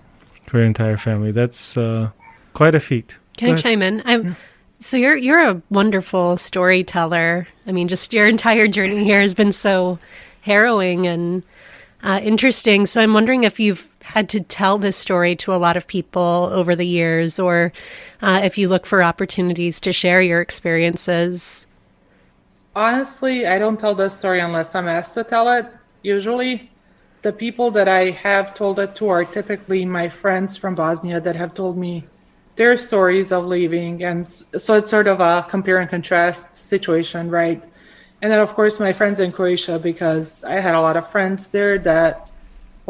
[0.48, 1.30] for your entire family.
[1.30, 2.10] That's uh,
[2.54, 3.14] quite a feat.
[3.36, 3.62] Can Go I ahead.
[3.62, 4.02] chime in?
[4.04, 4.36] I'm,
[4.80, 7.46] so you're you're a wonderful storyteller.
[7.66, 9.98] I mean, just your entire journey here has been so
[10.40, 11.42] harrowing and
[12.02, 12.86] uh, interesting.
[12.86, 16.50] So I'm wondering if you've had to tell this story to a lot of people
[16.52, 17.72] over the years, or
[18.22, 21.66] uh, if you look for opportunities to share your experiences.
[22.74, 25.66] Honestly, I don't tell this story unless I'm asked to tell it.
[26.02, 26.70] Usually,
[27.22, 31.36] the people that I have told it to are typically my friends from Bosnia that
[31.36, 32.04] have told me
[32.56, 34.04] their stories of leaving.
[34.04, 37.62] And so it's sort of a compare and contrast situation, right?
[38.22, 41.48] And then, of course, my friends in Croatia, because I had a lot of friends
[41.48, 42.29] there that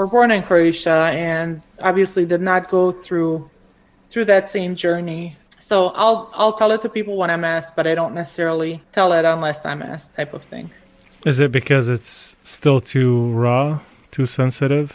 [0.00, 3.50] were born in Croatia and obviously did not go through
[4.08, 5.36] through that same journey.
[5.58, 9.12] So I'll I'll tell it to people when I'm asked, but I don't necessarily tell
[9.12, 10.70] it unless I'm asked, type of thing.
[11.26, 14.88] Is it because it's still too raw, too sensitive?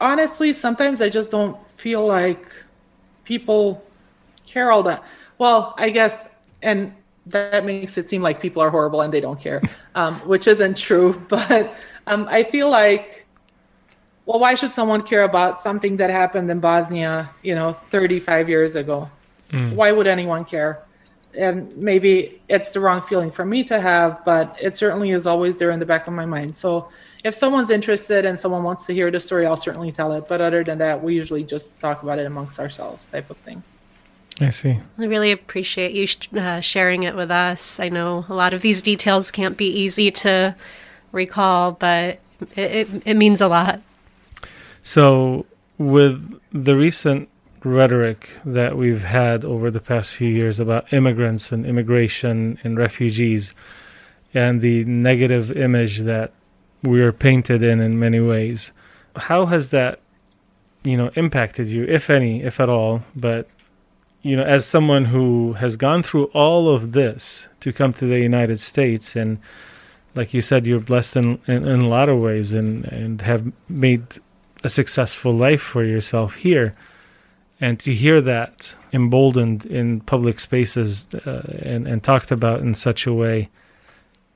[0.00, 2.44] Honestly, sometimes I just don't feel like
[3.22, 3.84] people
[4.44, 5.04] care all that.
[5.38, 6.28] Well, I guess,
[6.62, 6.92] and
[7.26, 9.62] that makes it seem like people are horrible and they don't care,
[9.94, 11.12] um, which isn't true.
[11.28, 11.72] But
[12.08, 13.22] um, I feel like,
[14.26, 18.76] well, why should someone care about something that happened in Bosnia, you know, 35 years
[18.76, 19.10] ago?
[19.50, 19.74] Mm.
[19.74, 20.82] Why would anyone care?
[21.34, 25.56] And maybe it's the wrong feeling for me to have, but it certainly is always
[25.56, 26.54] there in the back of my mind.
[26.54, 26.88] So
[27.24, 30.28] if someone's interested and someone wants to hear the story, I'll certainly tell it.
[30.28, 33.62] But other than that, we usually just talk about it amongst ourselves, type of thing.
[34.40, 34.78] I see.
[34.98, 37.80] I really appreciate you sh- uh, sharing it with us.
[37.80, 40.54] I know a lot of these details can't be easy to
[41.12, 42.18] recall, but
[42.56, 43.80] it, it, it means a lot.
[44.82, 45.46] So,
[45.78, 47.28] with the recent
[47.64, 53.54] rhetoric that we've had over the past few years about immigrants and immigration and refugees,
[54.34, 56.32] and the negative image that
[56.82, 58.72] we are painted in in many ways,
[59.16, 60.00] how has that,
[60.82, 63.02] you know, impacted you, if any, if at all?
[63.14, 63.48] But
[64.22, 68.20] you know, as someone who has gone through all of this to come to the
[68.20, 69.38] United States and
[70.14, 73.50] like you said, you're blessed in, in, in, a lot of ways and, and have
[73.68, 74.02] made
[74.62, 76.74] a successful life for yourself here.
[77.60, 83.06] And to hear that emboldened in public spaces uh, and, and talked about in such
[83.06, 83.48] a way,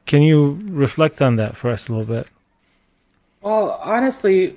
[0.06, 2.28] can you reflect on that for us a little bit?
[3.40, 4.54] Well, honestly,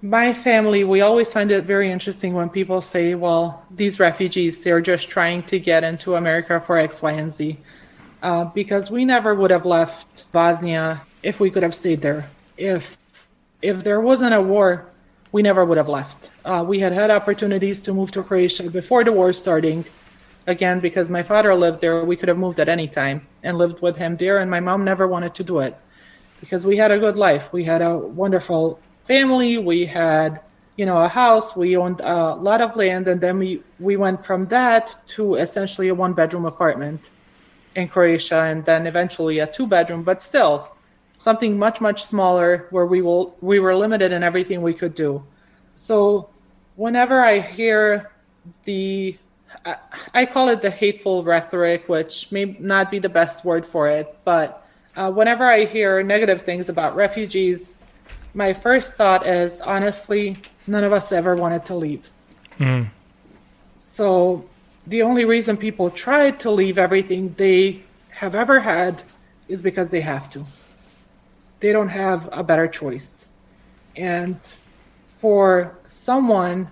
[0.00, 4.80] my family, we always find it very interesting when people say, well, these refugees, they're
[4.80, 7.58] just trying to get into America for X, Y, and Z.
[8.22, 12.28] Uh, because we never would have left Bosnia if we could have stayed there.
[12.56, 12.98] If
[13.62, 14.86] if there wasn't a war,
[15.32, 16.30] we never would have left.
[16.44, 19.84] Uh, we had had opportunities to move to Croatia before the war starting.
[20.46, 23.82] Again, because my father lived there, we could have moved at any time and lived
[23.82, 24.38] with him there.
[24.38, 25.76] And my mom never wanted to do it
[26.40, 27.52] because we had a good life.
[27.52, 29.58] We had a wonderful family.
[29.58, 30.40] We had,
[30.76, 31.54] you know, a house.
[31.54, 35.88] We owned a lot of land, and then we we went from that to essentially
[35.88, 37.10] a one bedroom apartment
[37.74, 40.70] in Croatia, and then eventually a two bedroom, but still
[41.18, 45.22] something much much smaller where we will we were limited in everything we could do.
[45.74, 46.30] So
[46.76, 48.10] whenever I hear
[48.64, 49.16] the
[50.14, 54.16] I call it the hateful rhetoric, which may not be the best word for it,
[54.24, 57.74] but uh, whenever I hear negative things about refugees,
[58.34, 62.10] my first thought is honestly, none of us ever wanted to leave.
[62.58, 62.88] Mm.
[63.78, 64.44] So
[64.86, 69.02] the only reason people try to leave everything they have ever had
[69.48, 70.44] is because they have to.
[71.60, 73.26] They don't have a better choice.
[73.96, 74.38] And
[75.06, 76.70] for someone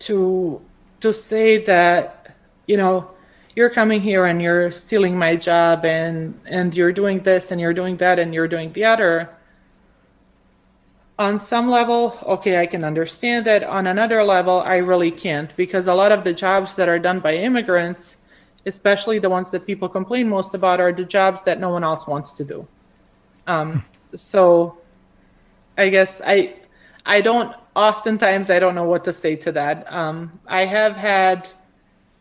[0.00, 0.60] to
[1.00, 3.10] to say that, you know,
[3.54, 7.74] you're coming here and you're stealing my job and and you're doing this and you're
[7.74, 9.30] doing that and you're doing the other
[11.18, 13.64] on some level, okay, I can understand that.
[13.64, 17.20] On another level, I really can't because a lot of the jobs that are done
[17.20, 18.16] by immigrants,
[18.66, 22.06] especially the ones that people complain most about, are the jobs that no one else
[22.06, 22.68] wants to do.
[23.46, 23.84] Um,
[24.16, 24.78] so,
[25.78, 26.54] I guess I,
[27.04, 27.54] I don't.
[27.74, 29.92] Oftentimes, I don't know what to say to that.
[29.92, 31.46] Um, I have had,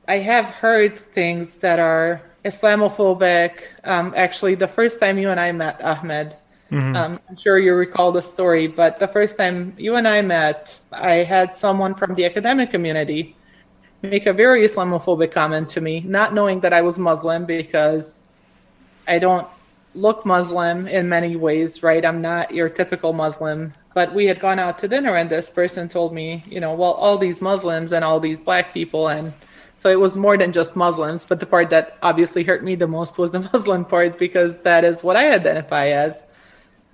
[0.07, 3.61] I have heard things that are Islamophobic.
[3.85, 6.35] Um, actually, the first time you and I met Ahmed
[6.71, 6.95] Mm-hmm.
[6.95, 10.79] Um, I'm sure you recall the story, but the first time you and I met,
[10.91, 13.35] I had someone from the academic community
[14.01, 18.23] make a very Islamophobic comment to me, not knowing that I was Muslim because
[19.07, 19.47] I don't
[19.95, 22.05] look Muslim in many ways, right?
[22.05, 23.73] I'm not your typical Muslim.
[23.93, 26.91] But we had gone out to dinner, and this person told me, you know, well,
[26.91, 29.07] all these Muslims and all these black people.
[29.07, 29.31] And
[29.73, 31.23] so it was more than just Muslims.
[31.23, 34.83] But the part that obviously hurt me the most was the Muslim part because that
[34.83, 36.27] is what I identify as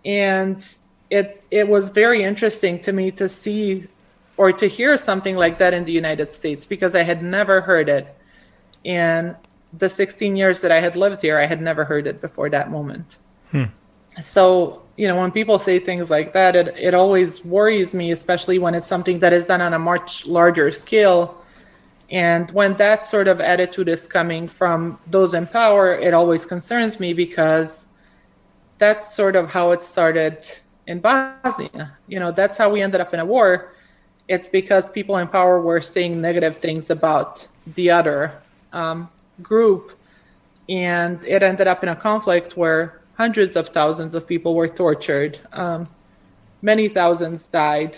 [0.05, 0.75] and
[1.09, 3.87] it it was very interesting to me to see
[4.37, 7.89] or to hear something like that in the United States because I had never heard
[7.89, 8.15] it.
[8.85, 9.35] And
[9.77, 12.69] the 16 years that I had lived here, I had never heard it before that
[12.71, 13.17] moment.
[13.51, 13.65] Hmm.
[14.19, 18.59] So, you know, when people say things like that, it, it always worries me, especially
[18.59, 21.41] when it's something that is done on a much larger scale.
[22.09, 26.99] And when that sort of attitude is coming from those in power, it always concerns
[26.99, 27.87] me because
[28.79, 30.45] that's sort of how it started
[30.87, 31.93] in Bosnia.
[32.07, 33.73] You know, that's how we ended up in a war.
[34.27, 38.41] It's because people in power were saying negative things about the other
[38.73, 39.09] um,
[39.43, 39.91] group,
[40.69, 45.39] and it ended up in a conflict where hundreds of thousands of people were tortured,
[45.53, 45.87] um,
[46.61, 47.97] many thousands died,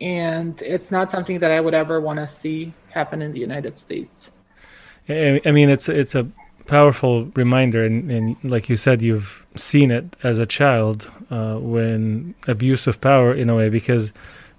[0.00, 3.78] and it's not something that I would ever want to see happen in the United
[3.78, 4.30] States.
[5.08, 6.26] I mean, it's it's a
[6.66, 12.34] powerful reminder, and, and like you said, you've seen it as a child uh, when
[12.46, 14.12] abuse of power, in a way, because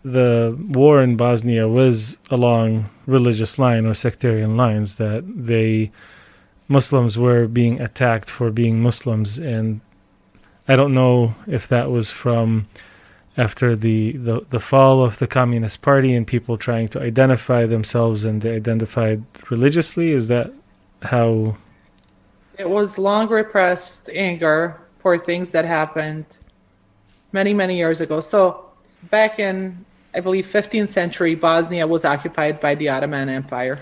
[0.04, 5.92] the war in Bosnia was along religious line or sectarian lines that they
[6.68, 9.82] Muslims were being attacked for being Muslims, and
[10.68, 12.68] I don't know if that was from
[13.36, 18.24] after the, the, the fall of the Communist Party and people trying to identify themselves
[18.24, 20.12] and they identified religiously.
[20.12, 20.54] Is that
[21.02, 21.58] how
[22.58, 26.26] it was long repressed anger for things that happened
[27.32, 28.20] many, many years ago.
[28.20, 28.70] So
[29.10, 29.84] back in,
[30.14, 33.80] I believe, 15th century, Bosnia was occupied by the Ottoman Empire.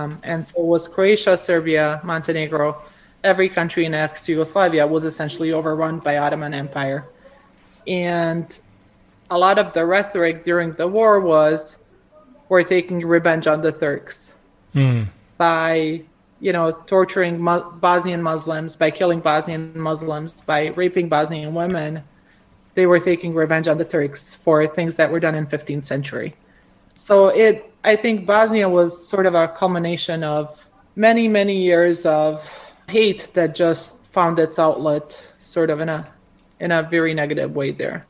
[0.00, 2.82] Um, and so was Croatia, Serbia, Montenegro,
[3.22, 7.04] every country in ex-Yugoslavia was essentially overrun by Ottoman Empire.
[7.86, 8.46] And
[9.30, 11.76] a lot of the rhetoric during the war was
[12.48, 14.34] we're taking revenge on the Turks
[14.74, 15.08] Mm.
[15.36, 16.00] by
[16.38, 22.04] you know torturing Mu- Bosnian Muslims, by killing Bosnian Muslims, by raping Bosnian women.
[22.74, 26.36] They were taking revenge on the Turks for things that were done in 15th century.
[26.94, 32.46] So it I think Bosnia was sort of a culmination of many many years of
[32.88, 36.06] hate that just found its outlet sort of in a
[36.58, 38.06] in a very negative way there.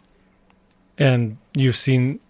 [0.98, 2.20] And you've seen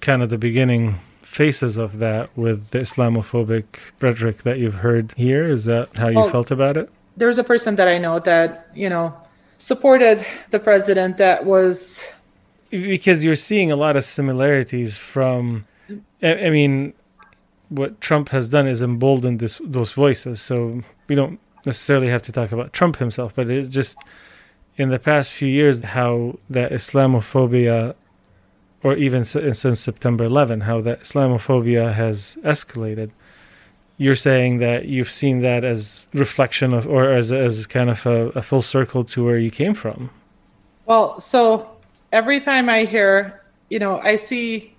[0.00, 3.64] kind of the beginning phases of that with the Islamophobic
[4.00, 5.48] rhetoric that you've heard here.
[5.50, 6.30] Is that how you Oh.
[6.30, 6.88] felt about it?
[7.16, 9.14] there's a person that I know that you know
[9.58, 12.02] supported the president that was
[12.70, 15.64] Because you're seeing a lot of similarities from,
[16.24, 16.94] I, mean,
[17.68, 20.40] what Trump has done is emboldened this, those voices.
[20.40, 23.98] So we don't necessarily have to talk about Trump himself, but it's just
[24.76, 27.94] in the past few years how that Islamophobia,
[28.82, 33.10] or even since September 11, how that Islamophobia has escalated.
[33.96, 38.30] You're saying that you've seen that as reflection of, or as as kind of a,
[38.30, 40.10] a full circle to where you came from.
[40.86, 41.70] well so
[42.10, 44.73] every time I hear you know I see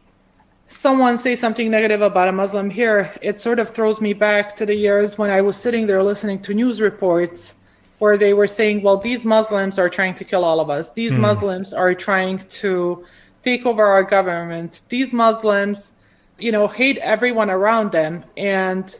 [0.67, 4.65] someone say something negative about a Muslim here it sort of throws me back to
[4.65, 7.53] the years when I was sitting there listening to news reports
[7.99, 10.91] where they were saying well these Muslims are trying to kill all of us.
[10.91, 11.21] These hmm.
[11.21, 13.05] Muslims are trying to
[13.43, 14.81] take over our government.
[14.89, 15.91] These Muslims
[16.39, 18.25] you know hate everyone around them.
[18.35, 18.97] And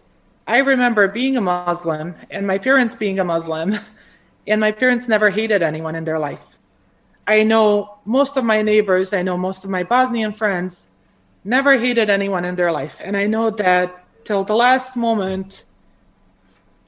[0.47, 3.75] I remember being a Muslim and my parents being a Muslim,
[4.47, 6.59] and my parents never hated anyone in their life.
[7.27, 10.85] I know most of my neighbors, I know most of my Bosnian friends
[11.45, 12.99] never hated anyone in their life.
[13.01, 15.63] And I know that till the last moment,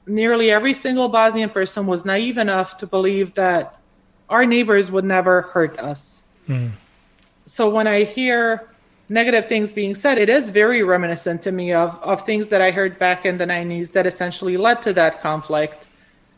[0.06, 3.78] nearly every single Bosnian person was naive enough to believe that
[4.28, 6.22] our neighbors would never hurt us.
[6.46, 6.68] Hmm.
[7.46, 8.68] So when I hear
[9.08, 12.70] negative things being said, it is very reminiscent to me of, of things that I
[12.70, 15.86] heard back in the 90s that essentially led to that conflict.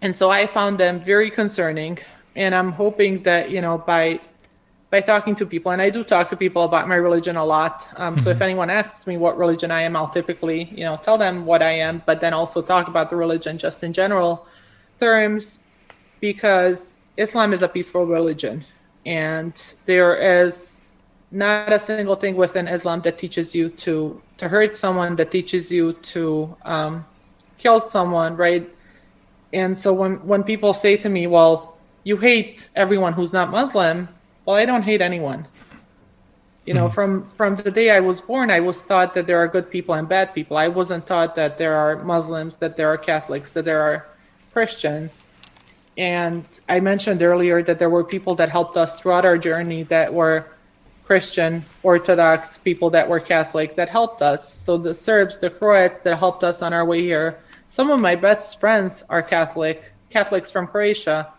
[0.02, 1.98] And so I found them very concerning.
[2.36, 4.20] And I'm hoping that, you know, by
[4.90, 7.86] by talking to people, and I do talk to people about my religion a lot.
[7.96, 11.16] Um, So if anyone asks me what religion I am, I'll typically, you know, tell
[11.16, 14.46] them what I am, but then also talk about the religion just in general
[14.98, 15.60] terms,
[16.20, 18.64] because Islam is a peaceful religion,
[19.06, 19.52] and
[19.86, 20.80] there is
[21.30, 25.70] not a single thing within Islam that teaches you to to hurt someone, that teaches
[25.70, 27.04] you to um,
[27.58, 28.68] kill someone, right?
[29.52, 34.08] And so when when people say to me, "Well, you hate everyone who's not Muslim,"
[34.50, 35.46] well, I don't hate anyone.
[36.66, 36.94] You know, mm-hmm.
[36.94, 39.94] from from the day I was born, I was taught that there are good people
[39.94, 40.56] and bad people.
[40.56, 44.08] I wasn't taught that there are Muslims, that there are Catholics, that there are
[44.52, 45.22] Christians.
[45.96, 50.12] And I mentioned earlier that there were people that helped us throughout our journey that
[50.12, 50.46] were
[51.04, 54.52] Christian, Orthodox, people that were Catholic that helped us.
[54.52, 57.38] So the Serbs, the Croats that helped us on our way here.
[57.68, 61.32] Some of my best friends are Catholic, Catholics from Croatia,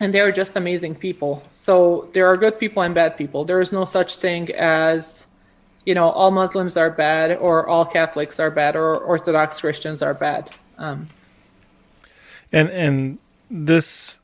[0.00, 1.42] and they are just amazing people.
[1.48, 3.44] So there are good people and bad people.
[3.44, 5.26] There is no such thing as,
[5.84, 10.14] you know, all Muslims are bad or all Catholics are bad or Orthodox Christians are
[10.14, 10.50] bad.
[10.78, 11.08] Um,
[12.52, 13.18] And and
[13.50, 14.18] this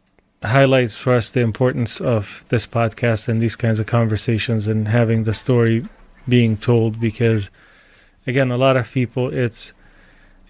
[0.44, 5.24] highlights for us the importance of this podcast and these kinds of conversations and having
[5.24, 5.86] the story
[6.28, 7.50] being told because
[8.26, 9.72] again a lot of people it's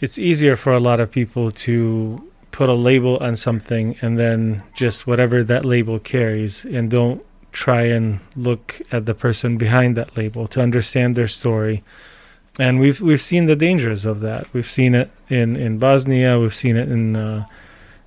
[0.01, 4.63] it's easier for a lot of people to put a label on something and then
[4.75, 10.17] just whatever that label carries and don't try and look at the person behind that
[10.17, 11.83] label to understand their story.
[12.59, 14.53] And we've we've seen the dangers of that.
[14.53, 16.39] We've seen it in in Bosnia.
[16.39, 17.47] We've seen it in uh,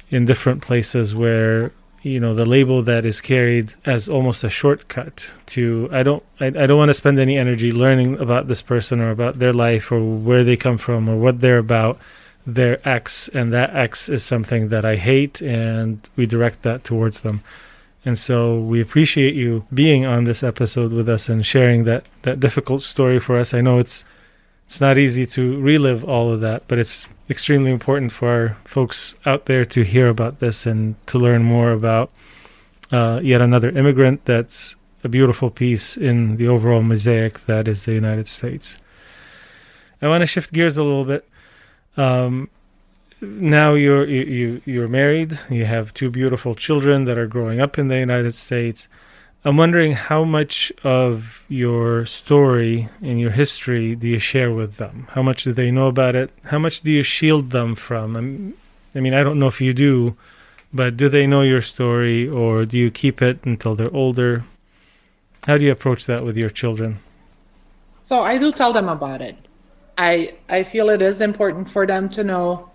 [0.09, 1.71] in different places where
[2.03, 6.47] you know the label that is carried as almost a shortcut to I don't I,
[6.47, 9.91] I don't want to spend any energy learning about this person or about their life
[9.91, 11.97] or where they come from or what they're about
[12.45, 17.21] their X and that X is something that I hate and we direct that towards
[17.21, 17.41] them
[18.03, 22.39] and so we appreciate you being on this episode with us and sharing that that
[22.39, 24.05] difficult story for us I know it's
[24.65, 29.15] it's not easy to relive all of that, but it's extremely important for our folks
[29.25, 32.11] out there to hear about this and to learn more about
[32.91, 37.93] uh, yet another immigrant that's a beautiful piece in the overall mosaic that is the
[37.93, 38.75] United States.
[40.01, 41.27] I want to shift gears a little bit.
[41.97, 42.49] Um,
[43.21, 45.39] now you're you, you you're married.
[45.49, 48.87] You have two beautiful children that are growing up in the United States.
[49.47, 55.07] I'm wondering how much of your story and your history do you share with them?
[55.11, 56.31] How much do they know about it?
[56.45, 58.15] How much do you shield them from?
[58.15, 58.53] I'm,
[58.95, 60.17] I mean, I don't know if you do,
[60.73, 64.45] but do they know your story or do you keep it until they're older?
[65.45, 66.97] How do you approach that with your children?
[68.01, 69.37] So I do tell them about it.
[69.97, 72.69] I I feel it is important for them to know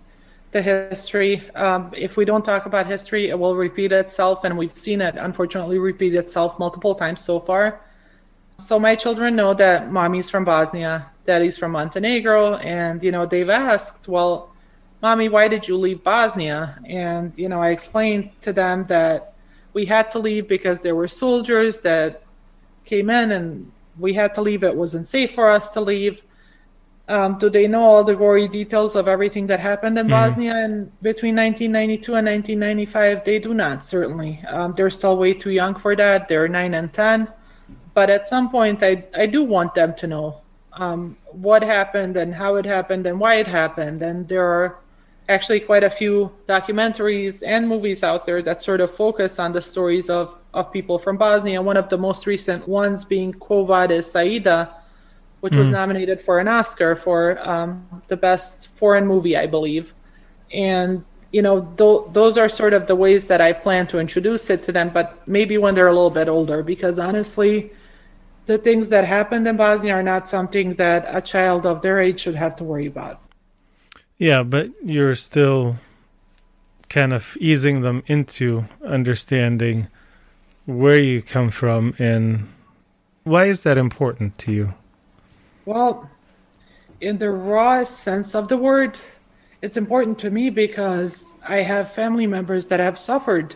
[0.53, 1.49] the history.
[1.55, 5.17] Um, if we don't talk about history, it will repeat itself, and we've seen it
[5.17, 7.81] unfortunately repeat itself multiple times so far.
[8.59, 13.49] So my children know that mommy's from Bosnia, daddy's from Montenegro, and you know they've
[13.49, 14.51] asked, well,
[15.03, 16.79] mommy, why did you leave Bosnia?
[16.85, 19.35] And you know I explained to them that
[19.73, 22.23] we had to leave because there were soldiers that
[22.85, 24.65] came in, and we had to leave.
[24.65, 26.23] It wasn't safe for us to leave
[27.11, 30.13] um, do they know all the gory details of everything that happened in mm-hmm.
[30.13, 33.25] Bosnia and between 1992 and 1995?
[33.25, 34.41] They do not, certainly.
[34.47, 36.29] Um, they're still way too young for that.
[36.29, 37.27] They're 9 and 10.
[37.95, 40.41] But at some point, I, I do want them to know
[40.73, 44.03] um, what happened and how it happened and why it happened.
[44.03, 44.79] And there are
[45.29, 49.61] actually quite a few documentaries and movies out there that sort of focus on the
[49.61, 51.61] stories of, of people from Bosnia.
[51.61, 54.77] One of the most recent ones being Quo Vadis Aida,
[55.41, 55.59] which mm.
[55.59, 59.95] was nominated for an Oscar for um, the best foreign movie, I believe.
[60.53, 64.51] And you know, th- those are sort of the ways that I plan to introduce
[64.51, 67.71] it to them, but maybe when they're a little bit older, because honestly,
[68.47, 72.21] the things that happened in Bosnia are not something that a child of their age
[72.21, 73.21] should have to worry about.
[74.19, 75.77] Yeah, but you're still
[76.89, 79.87] kind of easing them into understanding
[80.67, 82.49] where you come from and
[83.23, 84.75] why is that important to you?
[85.71, 86.11] Well,
[87.01, 88.99] in the rawest sense of the word,
[89.63, 93.55] it's important to me because I have family members that have suffered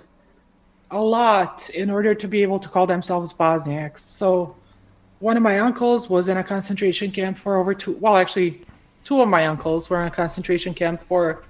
[0.93, 3.99] a lot in order to be able to call themselves Bosniaks.
[3.99, 4.55] So,
[5.19, 8.63] one of my uncles was in a concentration camp for over two, well, actually,
[9.03, 11.43] two of my uncles were in a concentration camp for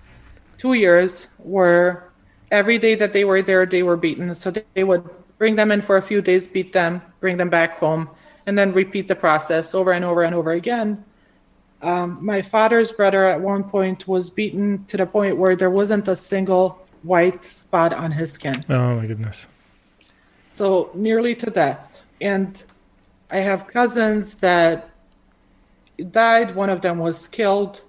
[0.57, 2.11] two years, where
[2.51, 4.35] every day that they were there, they were beaten.
[4.35, 5.05] So, they would
[5.37, 8.09] bring them in for a few days, beat them, bring them back home
[8.47, 11.05] and then repeat the process over and over and over again.
[11.82, 16.09] Um, my father's brother at one point was beaten to the point where there wasn't
[16.09, 18.55] a single white spot on his skin.
[18.70, 19.47] Oh my goodness.
[20.49, 22.03] So nearly to death.
[22.20, 22.62] And
[23.30, 24.88] I have cousins that
[26.11, 26.55] died.
[26.55, 27.82] One of them was killed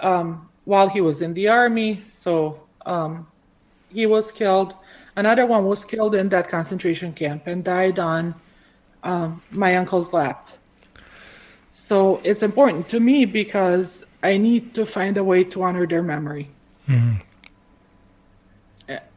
[0.00, 2.02] um, while he was in the army.
[2.06, 3.26] So um,
[3.92, 4.74] he was killed.
[5.16, 8.34] Another one was killed in that concentration camp and died on
[9.04, 10.48] um, my uncle's lap.
[11.70, 16.02] So it's important to me because I need to find a way to honor their
[16.02, 16.48] memory.
[16.88, 17.20] Mm-hmm.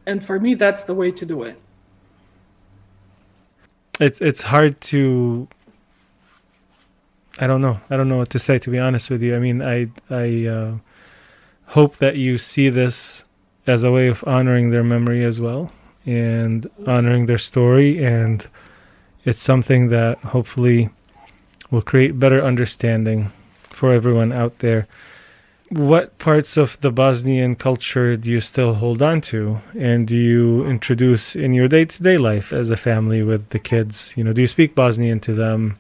[0.06, 1.60] And for me, that's the way to do it.
[4.00, 5.48] It's it's hard to.
[7.40, 7.80] I don't know.
[7.90, 8.58] I don't know what to say.
[8.60, 10.78] To be honest with you, I mean, I I uh,
[11.66, 13.26] hope that you see this
[13.66, 15.72] as a way of honoring their memory as well,
[16.06, 18.48] and honoring their story and
[19.28, 20.90] it's something that hopefully
[21.70, 23.30] will create better understanding
[23.64, 24.88] for everyone out there.
[25.68, 30.66] What parts of the Bosnian culture do you still hold on to, and do you
[30.66, 34.14] introduce in your day-to-day life as a family with the kids?
[34.16, 35.78] You know, do you speak Bosnian to them?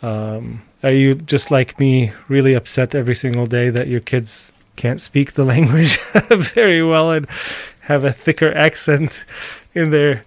[0.00, 5.00] Um, are you just like me, really upset every single day that your kids can't
[5.00, 5.98] speak the language
[6.30, 7.26] very well and
[7.80, 9.24] have a thicker accent
[9.74, 10.24] in their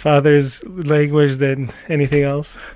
[0.00, 2.58] father's language than anything else?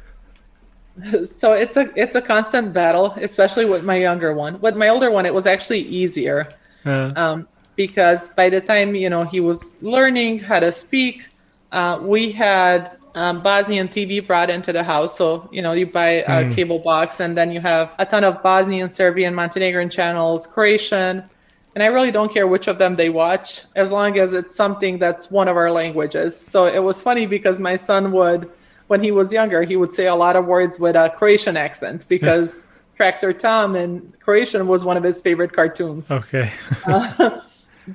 [1.24, 4.60] So it's a it's a constant battle, especially with my younger one.
[4.60, 6.48] With my older one, it was actually easier
[6.86, 11.26] uh, um, because by the time you know he was learning how to speak,
[11.72, 15.16] uh, we had um, Bosnian TV brought into the house.
[15.16, 16.54] So, you know, you buy a mm.
[16.54, 21.28] cable box and then you have a ton of Bosnian, Serbian, Montenegrin channels, Croatian,
[21.74, 24.98] and I really don't care which of them they watch as long as it's something
[24.98, 26.38] that's one of our languages.
[26.38, 28.50] So it was funny because my son would,
[28.86, 32.06] when he was younger, he would say a lot of words with a Croatian accent
[32.08, 32.66] because
[32.96, 36.10] Tractor Tom in Croatian was one of his favorite cartoons.
[36.12, 36.52] Okay.
[36.86, 37.40] uh,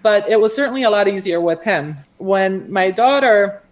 [0.04, 1.98] but it was certainly a lot easier with him.
[2.18, 3.64] When my daughter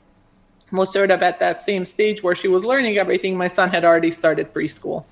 [0.71, 3.83] was sort of at that same stage where she was learning everything, my son had
[3.83, 5.03] already started preschool.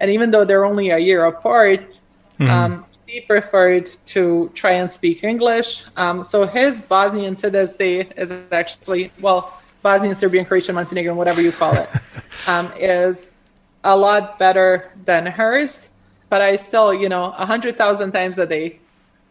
[0.00, 2.00] And even though they're only a year apart,
[2.38, 2.50] mm-hmm.
[2.50, 5.82] um, he preferred to try and speak English.
[5.96, 11.40] Um, so his Bosnian to this day is actually, well, Bosnian, Serbian, Croatian, Montenegrin, whatever
[11.40, 11.88] you call it,
[12.46, 13.32] um, is
[13.82, 15.88] a lot better than hers.
[16.28, 18.78] But I still, you know, a hundred thousand times a day,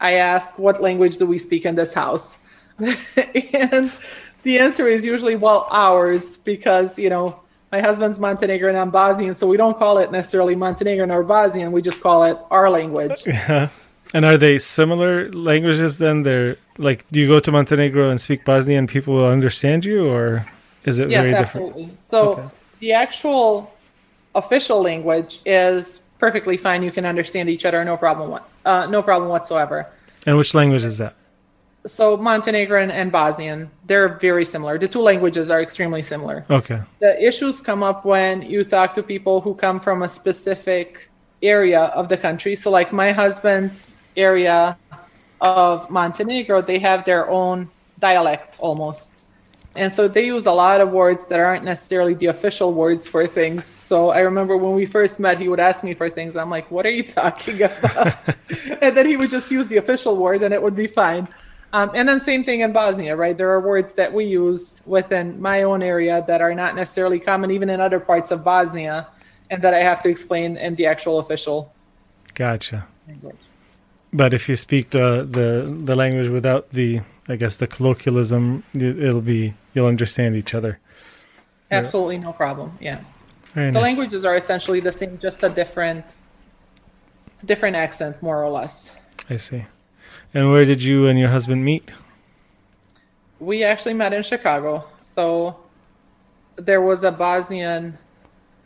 [0.02, 2.40] I ask, what language do we speak in this house?
[2.80, 3.92] and
[4.42, 7.40] the answer is usually well ours because you know
[7.72, 11.72] my husband's Montenegrin and I'm Bosnian, so we don't call it necessarily Montenegrin or Bosnian.
[11.72, 13.24] We just call it our language.
[13.28, 13.70] Yeah.
[14.14, 16.24] And are they similar languages then?
[16.24, 20.46] They're like, do you go to Montenegro and speak Bosnian, people will understand you, or
[20.86, 21.82] is it yes, very absolutely.
[21.82, 22.00] different?
[22.00, 22.48] So Okay.
[22.80, 23.70] the actual
[24.34, 26.84] official language is perfectly fine.
[26.84, 28.42] You can understand each other, no problem.
[28.66, 29.88] Uh, no problem whatsoever.
[30.26, 31.14] And which language is that?
[31.86, 34.78] So Montenegrin and Bosnian, they're very similar.
[34.78, 36.46] The two languages are extremely similar.
[36.50, 36.82] Okay.
[37.00, 41.10] The issues come up when you talk to people who come from a specific
[41.42, 42.56] area of the country.
[42.56, 44.78] So, like my husband's area
[45.40, 47.70] of Montenegro, they have their own
[48.00, 49.22] dialect almost.
[49.76, 53.28] And so they use a lot of words that aren't necessarily the official words for
[53.28, 53.64] things.
[53.64, 56.36] So I remember when we first met, he would ask me for things.
[56.36, 58.18] I'm like, what are you talking about?
[58.82, 61.28] and then he would just use the official word and it would be fine.
[61.74, 63.38] Um, and then same thing in Bosnia, right?
[63.38, 67.52] There are words that we use within my own area that are not necessarily common
[67.52, 69.08] even in other parts of Bosnia
[69.50, 71.74] and that I have to explain in the actual official
[72.36, 72.88] Gotcha.
[73.08, 73.36] language.
[74.14, 79.00] But if you speak the, the, the language without the, I guess, the colloquialism, it-
[79.04, 80.80] it'll be, you'll understand each other.
[81.70, 82.72] Absolutely no problem.
[82.80, 83.00] Yeah.
[83.54, 83.84] Very The nice.
[83.84, 86.06] languages are essentially the same, just a different
[87.46, 88.94] different accent more or less.
[89.30, 89.66] I see.
[90.34, 91.90] And where did you and your husband meet?
[93.40, 94.86] We actually met in Chicago.
[95.02, 95.58] So
[96.56, 97.98] there was a Bosnian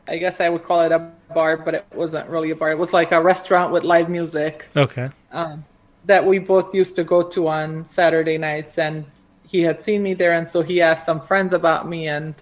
[0.07, 2.71] I guess I would call it a bar, but it wasn't really a bar.
[2.71, 5.09] It was like a restaurant with live music Okay.
[5.31, 5.63] um,
[6.05, 8.77] that we both used to go to on Saturday nights.
[8.77, 9.05] And
[9.47, 12.33] he had seen me there, and so he asked some friends about me, and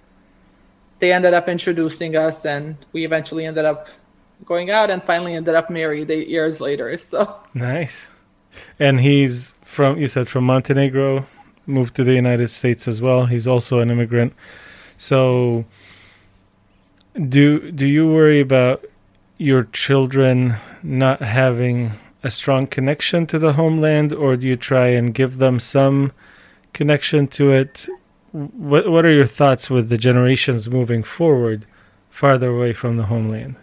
[1.00, 3.88] they ended up introducing us, and we eventually ended up
[4.46, 6.96] going out, and finally ended up married eight years later.
[6.98, 8.06] So Nice.
[8.80, 11.26] And he's from, you said from Montenegro,
[11.66, 13.26] moved to the United States as well.
[13.26, 14.34] He's also an immigrant.
[14.98, 15.66] So,
[17.16, 18.86] do do you worry about
[19.38, 21.94] your children not having
[22.24, 26.12] a strong connection to the homeland, or do you try and give them some
[26.74, 27.88] connection to it?
[28.32, 31.66] What What are your thoughts with the generations moving forward,
[32.10, 33.56] farther away from the homeland?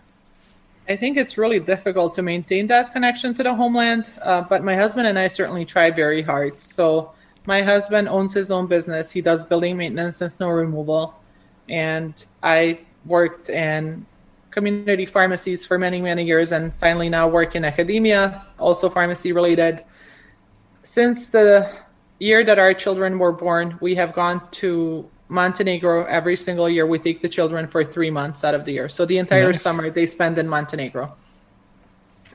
[0.89, 4.77] I think it's really difficult to maintain that connection to the homeland, uh, but my
[4.77, 6.61] husband and I certainly try very hard.
[6.61, 7.13] So,
[7.47, 9.11] my husband owns his own business.
[9.11, 11.15] He does building maintenance and snow removal.
[11.69, 14.05] And I worked in
[14.51, 19.85] community pharmacies for many, many years and finally now work in academia, also pharmacy related.
[20.83, 21.73] Since the
[22.19, 26.87] year that our children were born, we have gone to Montenegro every single year.
[26.87, 28.89] We take the children for three months out of the year.
[28.89, 29.63] So the entire Nice.
[29.63, 31.15] summer they spend in Montenegro.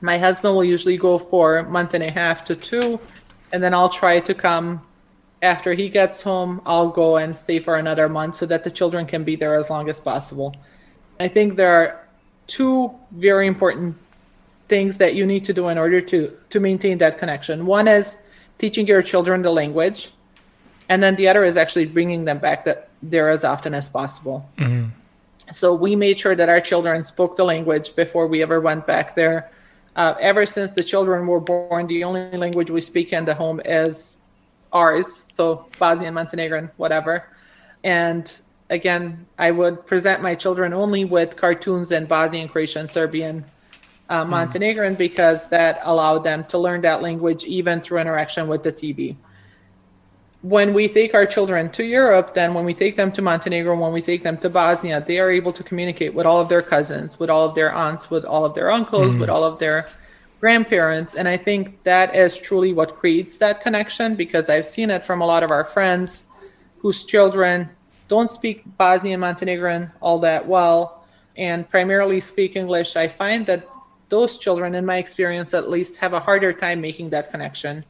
[0.00, 2.98] My husband will usually go for a month and a half to two,
[3.52, 4.82] and then I'll try to come
[5.42, 6.60] after he gets home.
[6.66, 9.70] I'll go and stay for another month so that the children can be there as
[9.70, 10.54] long as possible.
[11.20, 12.08] I think there are
[12.46, 13.96] two very important
[14.68, 17.66] things that you need to do in order to to maintain that connection.
[17.66, 18.22] One is
[18.58, 20.10] teaching your children the language,
[20.92, 24.46] and then the other is actually bringing them back that there as often as possible.
[25.50, 29.16] So we made sure that our children spoke the language before we ever went back
[29.16, 29.50] there.
[29.96, 33.58] Uh, ever since the children were born, the only language we speak in the home
[33.64, 34.18] is
[34.70, 37.24] ours, so Bosnian, Montenegrin, whatever.
[37.82, 38.24] And
[38.68, 43.46] again, I would present my children only with cartoons in Bosnian, Croatian, Serbian,
[44.10, 48.72] uh, Montenegrin because that allowed them to learn that language even through interaction with the
[48.72, 49.16] TV.
[50.42, 53.92] When we take our children to Europe, then when we take them to Montenegro, when
[53.92, 57.18] we take them to Bosnia, they are able to communicate with all of their cousins,
[57.20, 59.20] with all of their aunts, with all of their uncles, hmm.
[59.20, 59.88] with all of their
[60.40, 61.14] grandparents.
[61.14, 65.20] And I think that is truly what creates that connection because I've seen it from
[65.20, 66.24] a lot of our friends
[66.78, 67.70] whose children
[68.08, 72.96] don't speak Bosnian Montenegrin all that well and primarily speak English.
[72.96, 73.68] I find that
[74.08, 77.84] those children, in my experience at least, have a harder time making that connection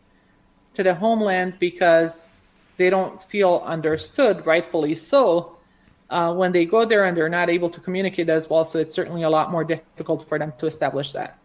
[0.74, 2.28] to the homeland because
[2.76, 5.56] they don't feel understood, rightfully so.
[6.10, 8.94] Uh, when they go there and they're not able to communicate as well, so it's
[8.94, 11.38] certainly a lot more difficult for them to establish that.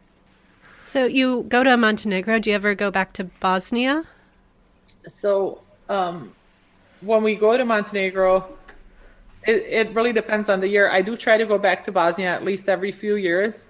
[0.83, 2.39] So you go to Montenegro.
[2.39, 4.03] Do you ever go back to Bosnia?
[5.07, 6.33] So um,
[7.01, 8.47] when we go to Montenegro,
[9.45, 10.89] it, it really depends on the year.
[10.89, 13.65] I do try to go back to Bosnia at least every few years.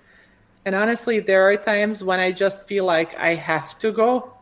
[0.65, 4.33] And honestly, there are times when I just feel like I have to go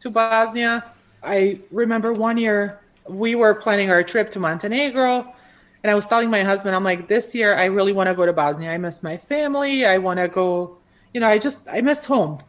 [0.00, 0.84] to Bosnia.
[1.22, 5.34] I remember one year we were planning our trip to Montenegro.
[5.82, 8.26] And I was telling my husband, I'm like, this year I really want to go
[8.26, 8.70] to Bosnia.
[8.70, 9.86] I miss my family.
[9.86, 10.76] I want to go,
[11.14, 12.42] you know, I just, I miss home.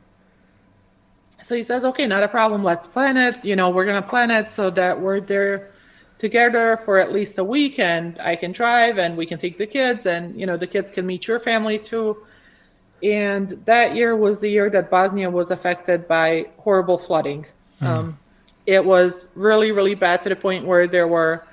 [1.42, 2.64] So he says, okay, not a problem.
[2.64, 3.44] Let's plan it.
[3.46, 5.72] You know, we're going to plan it so that we're there
[6.20, 9.66] together for at least a week and I can drive and we can take the
[9.66, 12.18] kids and you know the kids can meet your family too.
[13.02, 17.46] And that year was the year that Bosnia was affected by horrible flooding.
[17.82, 17.88] Mm.
[17.88, 18.20] Um,
[18.76, 21.44] it was really, really bad to the point where there were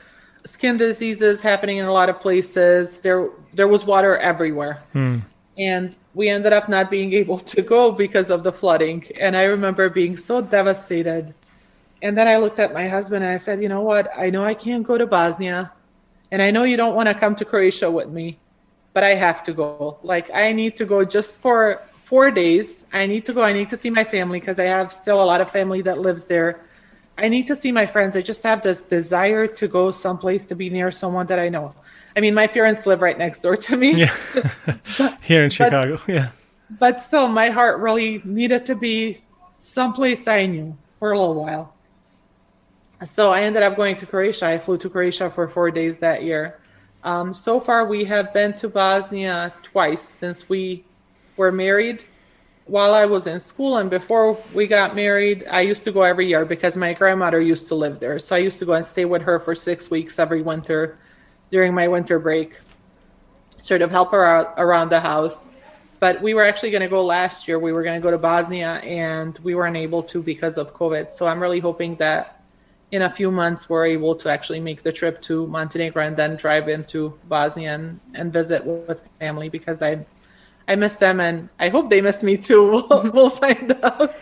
[0.45, 3.01] skin diseases happening in a lot of places.
[3.01, 5.23] There, there was water everywhere, mm.
[5.59, 9.05] and we ended up not being able to go because of the flooding.
[9.21, 11.35] And I remember being so devastated
[12.03, 14.11] and then I looked at my husband and I said, you know what?
[14.17, 15.73] I know I can't go to Bosnia.
[16.31, 18.39] And I know you don't want to come to Croatia with me,
[18.93, 19.99] but I have to go.
[20.03, 22.85] Like, I need to go just for four days.
[22.93, 23.43] I need to go.
[23.43, 25.99] I need to see my family because I have still a lot of family that
[25.99, 26.61] lives there.
[27.19, 28.17] I need to see my friends.
[28.17, 31.75] I just have this desire to go someplace to be near someone that I know.
[32.17, 33.93] I mean, my parents live right next door to me.
[33.93, 34.15] Yeah.
[35.23, 36.01] Here in Chicago.
[36.07, 36.29] But, yeah.
[36.79, 41.77] But still, my heart really needed to be someplace I knew for a little while
[43.05, 44.47] so I ended up going to Croatia.
[44.47, 46.59] I flew to Croatia for four days that year.
[47.05, 50.85] Um, so far, we have been to Bosnia twice since we
[51.37, 52.03] were married.
[52.67, 56.27] While I was in school and before we got married, I used to go every
[56.27, 58.19] year because my grandmother used to live there.
[58.19, 60.99] So I used to go and stay with her for six weeks every winter
[61.53, 62.59] during my winter break,
[63.61, 65.51] sort of help her out around the house.
[66.01, 67.61] But we were actually going to go last year.
[67.61, 71.13] We were going to go to Bosnia and we weren't able to because of COVID.
[71.13, 72.43] So I'm really hoping that
[72.91, 76.35] in a few months we're able to actually make the trip to Montenegro and then
[76.35, 80.05] drive into Bosnia and, and visit with family because I
[80.69, 82.67] I miss them and I hope they miss me too.
[82.89, 84.15] We'll, we'll find out.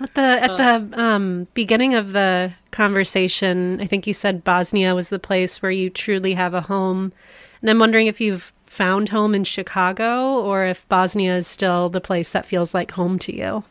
[0.00, 4.94] At the at uh, the um, beginning of the conversation, I think you said Bosnia
[4.94, 7.12] was the place where you truly have a home,
[7.60, 12.00] and I'm wondering if you've found home in Chicago or if Bosnia is still the
[12.00, 13.64] place that feels like home to you.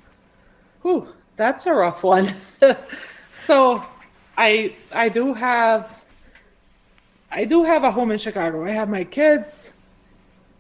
[0.83, 2.33] Ooh, that's a rough one.
[3.31, 3.83] so
[4.35, 6.03] I I do have
[7.31, 8.65] I do have a home in Chicago.
[8.65, 9.73] I have my kids,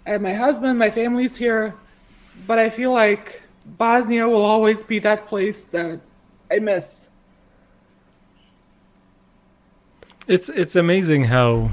[0.05, 1.73] I have my husband, my family's here,
[2.45, 5.99] but I feel like Bosnia will always be that place that
[6.51, 7.09] I miss.
[10.27, 11.71] It's it's amazing how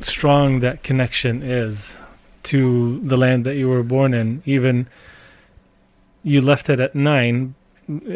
[0.00, 1.94] strong that connection is
[2.44, 4.42] to the land that you were born in.
[4.46, 4.88] Even
[6.22, 7.54] you left it at nine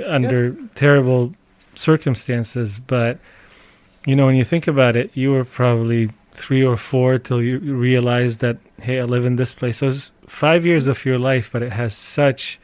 [0.07, 0.75] under yep.
[0.75, 1.35] terrible
[1.75, 3.19] circumstances, but
[4.07, 6.11] you know, when you think about it, you were probably
[6.43, 9.79] three or four till you realize that hey, I live in this place.
[9.79, 12.59] So it's five years of your life, but it has such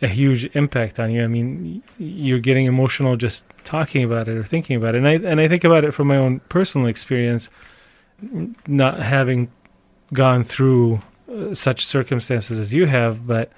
[0.00, 1.22] a huge impact on you.
[1.22, 4.98] I mean, you're getting emotional just talking about it or thinking about it.
[4.98, 7.48] And I and I think about it from my own personal experience,
[8.66, 9.50] not having
[10.12, 13.52] gone through uh, such circumstances as you have, but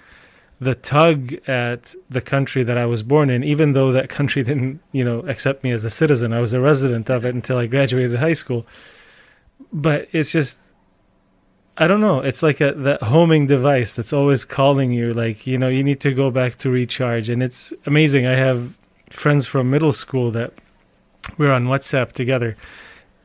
[0.61, 4.81] the tug at the country that I was born in, even though that country didn't,
[4.93, 6.33] you know, accept me as a citizen.
[6.33, 8.67] I was a resident of it until I graduated high school.
[9.73, 10.59] But it's just,
[11.77, 12.21] I don't know.
[12.21, 16.01] It's like a that homing device that's always calling you, like you know, you need
[16.01, 17.29] to go back to recharge.
[17.29, 18.27] And it's amazing.
[18.27, 18.75] I have
[19.11, 20.53] friends from middle school that
[21.37, 22.57] we're on WhatsApp together.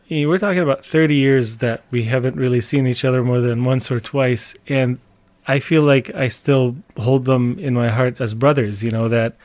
[0.09, 3.89] We're talking about 30 years that we haven't really seen each other more than once
[3.89, 4.99] or twice, and
[5.47, 9.35] I feel like I still hold them in my heart as brothers, you know, that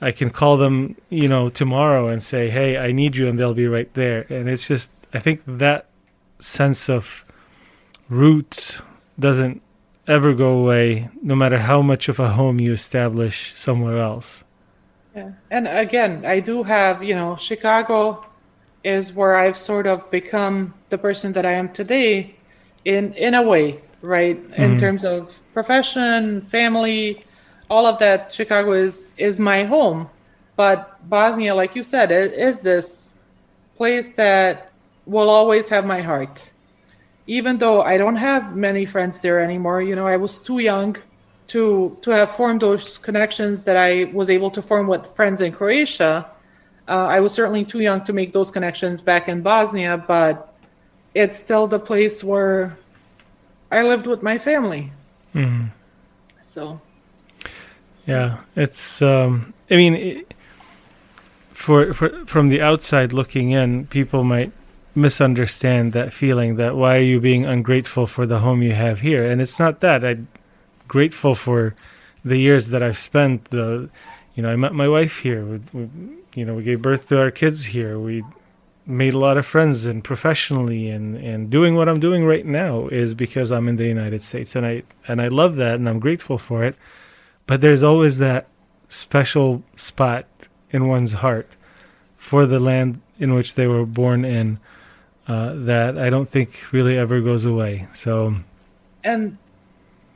[0.00, 3.54] I can call them, you know, tomorrow and say, "Hey, I need you," and they'll
[3.54, 4.26] be right there.
[4.28, 5.87] And it's just I think that
[6.38, 7.24] sense of
[8.08, 8.78] roots
[9.18, 9.62] doesn't
[10.06, 14.44] ever go away no matter how much of a home you establish somewhere else.
[15.14, 15.32] Yeah.
[15.50, 18.24] And again, I do have, you know, Chicago
[18.84, 22.36] is where I've sort of become the person that I am today
[22.84, 24.42] in in a way right?
[24.42, 24.62] Mm-hmm.
[24.62, 27.24] In terms of profession, family,
[27.70, 30.08] all of that, Chicago is is my home.
[30.56, 33.14] But Bosnia, like you said, it is this
[33.76, 34.67] place that
[35.08, 36.50] will always have my heart.
[37.26, 40.96] Even though I don't have many friends there anymore, you know, I was too young
[41.48, 45.52] to to have formed those connections that I was able to form with friends in
[45.52, 46.26] Croatia.
[46.86, 50.54] Uh, I was certainly too young to make those connections back in Bosnia, but
[51.14, 52.78] it's still the place where
[53.70, 54.92] I lived with my family.
[55.34, 55.66] Mm-hmm.
[56.40, 56.80] So.
[58.06, 59.02] Yeah, it's.
[59.02, 60.34] Um, I mean, it,
[61.52, 64.52] for, for from the outside looking in, people might
[64.98, 69.24] misunderstand that feeling that why are you being ungrateful for the home you have here?
[69.24, 70.04] And it's not that.
[70.04, 70.28] I'm
[70.86, 71.74] grateful for
[72.24, 73.44] the years that I've spent.
[73.46, 73.88] The,
[74.34, 75.44] you know, I met my wife here.
[75.44, 75.88] We, we,
[76.34, 77.98] you know, we gave birth to our kids here.
[77.98, 78.24] We
[78.86, 82.88] made a lot of friends and professionally and, and doing what I'm doing right now
[82.88, 86.00] is because I'm in the United States and I and I love that and I'm
[86.00, 86.76] grateful for it.
[87.46, 88.46] But there's always that
[88.88, 90.26] special spot
[90.70, 91.50] in one's heart
[92.16, 94.58] for the land in which they were born in
[95.28, 97.86] uh, that I don't think really ever goes away.
[97.94, 98.34] So,
[99.04, 99.36] and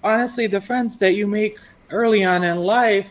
[0.02, 1.58] honestly, the friends that you make
[1.90, 3.10] early on in life,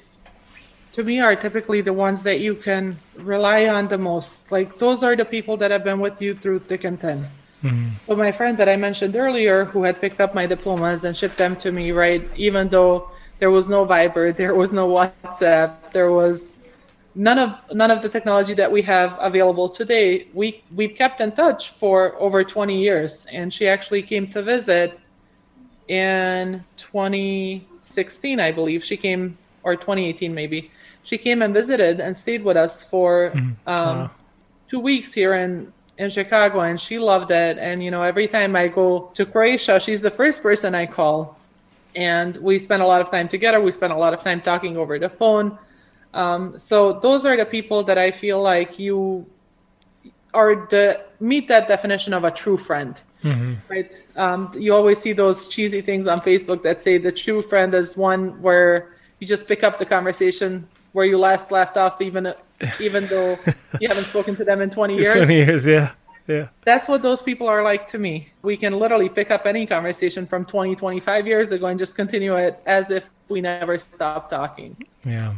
[0.94, 4.52] to me, are typically the ones that you can rely on the most.
[4.52, 7.28] Like those are the people that have been with you through thick and thin.
[7.64, 7.96] Mm-hmm.
[7.98, 11.38] So my friend that I mentioned earlier, who had picked up my diplomas and shipped
[11.38, 16.12] them to me, right, even though there was no Viber, there was no WhatsApp, there
[16.12, 16.61] was
[17.16, 20.28] none of none of the technology that we have available today.
[20.34, 25.00] We we've kept in touch for over 20 years, and she actually came to visit
[25.88, 28.84] in 2016, I believe.
[28.84, 30.72] She came or 2018 maybe.
[31.04, 33.70] She came and visited and stayed with us for mm-hmm.
[33.70, 34.10] um,
[34.70, 37.58] two weeks here in in Chicago, and she loved it.
[37.58, 41.38] And you know, every time I go to Croatia, she's the first person I call,
[41.96, 43.60] and we spend a lot of time together.
[43.62, 45.58] We spend a lot of time talking over the phone.
[46.14, 49.26] Um, so those are the people that I feel like you
[50.34, 53.02] are the meet that definition of a true friend.
[53.24, 53.54] Mm-hmm.
[53.70, 53.94] Right?
[54.16, 57.96] Um, you always see those cheesy things on Facebook that say the true friend is
[57.96, 62.34] one where you just pick up the conversation where you last left off, even
[62.80, 63.38] even though
[63.80, 65.16] you haven't spoken to them in 20 years.
[65.16, 65.94] 20 years, yeah.
[66.28, 66.48] Yeah.
[66.64, 68.30] That's what those people are like to me.
[68.42, 72.36] We can literally pick up any conversation from 20, 25 years ago and just continue
[72.36, 74.78] it as if we never stopped talking.
[75.04, 75.34] Yeah.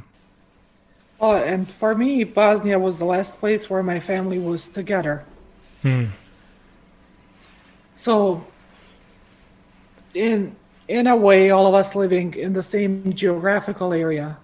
[1.23, 5.23] Oh, and for me, Bosnia was the last place where my family was together.
[5.81, 6.07] Hmm.
[7.95, 8.45] So,
[10.13, 10.55] in
[10.89, 14.37] in a way, all of us living in the same geographical area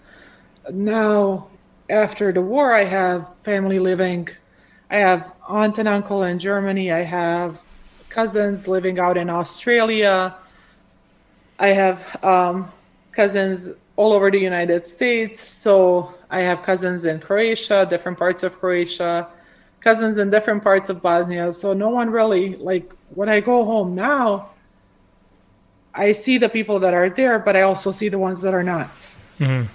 [0.72, 1.48] now
[1.90, 4.28] after the war i have family living
[4.92, 7.62] i have aunt and uncle in germany i have
[8.10, 10.36] cousins living out in australia
[11.60, 12.72] i have um,
[13.12, 18.60] cousins all over the united states so i have cousins in croatia different parts of
[18.60, 19.28] croatia
[19.80, 23.96] cousins in different parts of bosnia so no one really like when i go home
[23.96, 24.50] now
[25.94, 28.64] i see the people that are there but i also see the ones that are
[28.64, 28.90] not
[29.40, 29.66] mm-hmm.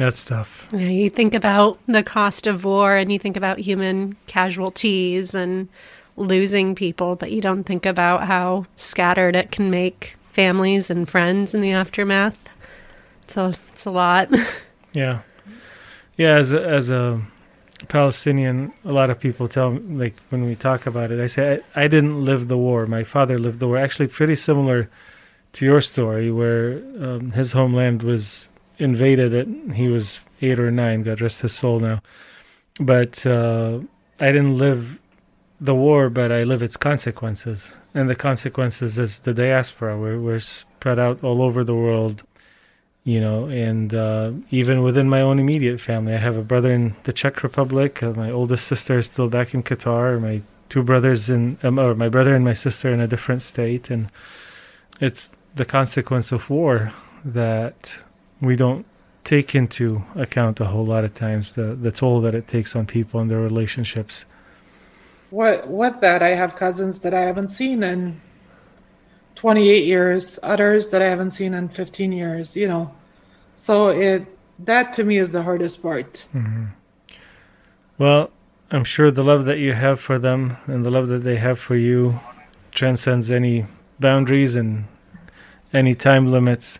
[0.00, 0.66] That's tough.
[0.72, 5.68] Yeah, you think about the cost of war and you think about human casualties and
[6.16, 11.54] losing people, but you don't think about how scattered it can make families and friends
[11.54, 12.49] in the aftermath.
[13.30, 14.28] So it's a lot.
[14.92, 15.20] yeah.
[16.16, 17.22] Yeah, as a, as a
[17.86, 21.62] Palestinian, a lot of people tell me, like when we talk about it, I say
[21.74, 22.86] I, I didn't live the war.
[22.86, 23.78] My father lived the war.
[23.78, 24.90] Actually, pretty similar
[25.52, 29.46] to your story, where um, his homeland was invaded it.
[29.74, 31.04] He was eight or nine.
[31.04, 32.02] God rest his soul now.
[32.80, 33.78] But uh,
[34.18, 34.98] I didn't live
[35.60, 37.74] the war, but I live its consequences.
[37.94, 39.96] And the consequences is the diaspora.
[39.96, 42.24] We're, we're spread out all over the world,
[43.04, 46.14] you know, and uh, even within my own immediate family.
[46.14, 48.02] I have a brother in the Czech Republic.
[48.02, 50.20] Uh, my oldest sister is still back in Qatar.
[50.20, 53.90] My two brothers in, um, or my brother and my sister in a different state.
[53.90, 54.10] And
[55.00, 56.92] it's the consequence of war
[57.24, 58.02] that
[58.40, 58.86] we don't
[59.24, 62.86] take into account a whole lot of times the, the toll that it takes on
[62.86, 64.24] people and their relationships.
[65.30, 68.20] What what that, I have cousins that I haven't seen in
[69.40, 72.54] 28 years, others that I haven't seen in 15 years.
[72.54, 72.94] You know,
[73.54, 74.26] so it
[74.66, 76.26] that to me is the hardest part.
[76.34, 76.66] Mm-hmm.
[77.96, 78.30] Well,
[78.70, 81.58] I'm sure the love that you have for them and the love that they have
[81.58, 82.20] for you
[82.70, 83.64] transcends any
[83.98, 84.84] boundaries and
[85.72, 86.78] any time limits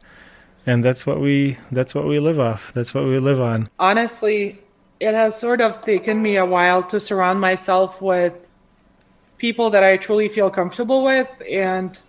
[0.66, 4.58] and that's what we that's what we live off that's what we live on honestly
[5.00, 8.46] it has sort of taken me a while to surround myself with
[9.38, 12.00] people that i truly feel comfortable with and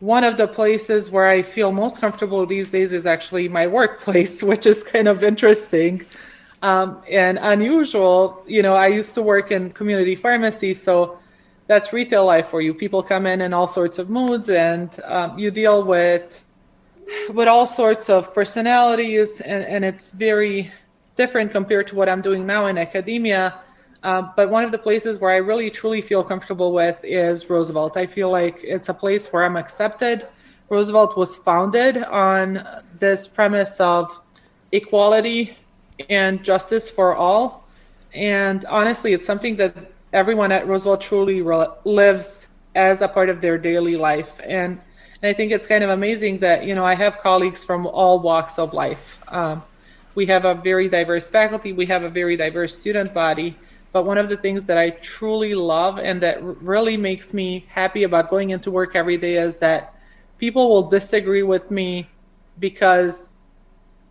[0.00, 4.42] one of the places where i feel most comfortable these days is actually my workplace
[4.50, 6.04] which is kind of interesting
[6.62, 11.18] um, and unusual you know i used to work in community pharmacy so
[11.66, 15.38] that's retail life for you people come in in all sorts of moods and um,
[15.38, 16.44] you deal with
[17.32, 20.70] with all sorts of personalities, and, and it's very
[21.16, 23.58] different compared to what I'm doing now in academia.
[24.02, 27.96] Uh, but one of the places where I really truly feel comfortable with is Roosevelt.
[27.96, 30.26] I feel like it's a place where I'm accepted.
[30.68, 32.66] Roosevelt was founded on
[32.98, 34.20] this premise of
[34.72, 35.56] equality
[36.08, 37.66] and justice for all.
[38.14, 39.74] And honestly, it's something that
[40.12, 44.38] everyone at Roosevelt truly re- lives as a part of their daily life.
[44.44, 44.80] And
[45.20, 48.20] and I think it's kind of amazing that, you know, I have colleagues from all
[48.20, 49.18] walks of life.
[49.26, 49.64] Um,
[50.14, 53.56] we have a very diverse faculty, we have a very diverse student body.
[53.92, 58.02] But one of the things that I truly love and that really makes me happy
[58.02, 59.94] about going into work every day is that
[60.36, 62.08] people will disagree with me
[62.58, 63.32] because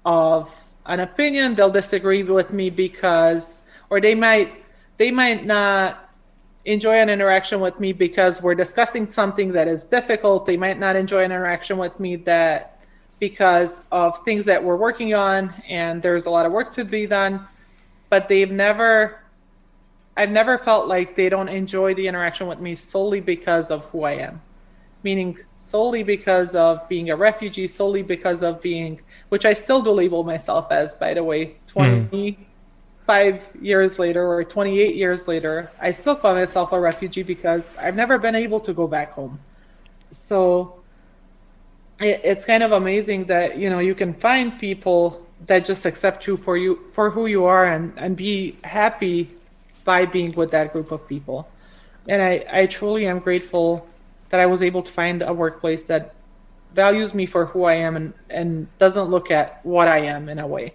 [0.05, 0.53] of
[0.85, 4.63] an opinion, they'll disagree with me because or they might
[4.97, 6.09] they might not
[6.65, 10.45] enjoy an interaction with me because we're discussing something that is difficult.
[10.45, 12.79] They might not enjoy an interaction with me that
[13.19, 17.05] because of things that we're working on and there's a lot of work to be
[17.07, 17.47] done,
[18.09, 19.21] but they've never
[20.17, 24.03] I've never felt like they don't enjoy the interaction with me solely because of who
[24.03, 24.41] I am.
[25.03, 28.99] Meaning solely because of being a refugee, solely because of being
[29.29, 32.37] which I still do label myself as, by the way, 25
[33.07, 33.63] mm.
[33.63, 38.17] years later or 28 years later, I still call myself a refugee because I've never
[38.17, 39.39] been able to go back home.
[40.09, 40.79] So
[42.01, 46.25] it, it's kind of amazing that, you know, you can find people that just accept
[46.25, 49.37] you for you for who you are and, and be happy
[49.87, 51.47] by being with that group of people.
[52.09, 53.87] And I, I truly am grateful
[54.27, 56.13] that I was able to find a workplace that
[56.73, 60.39] values me for who I am and, and doesn't look at what I am in
[60.39, 60.73] a way.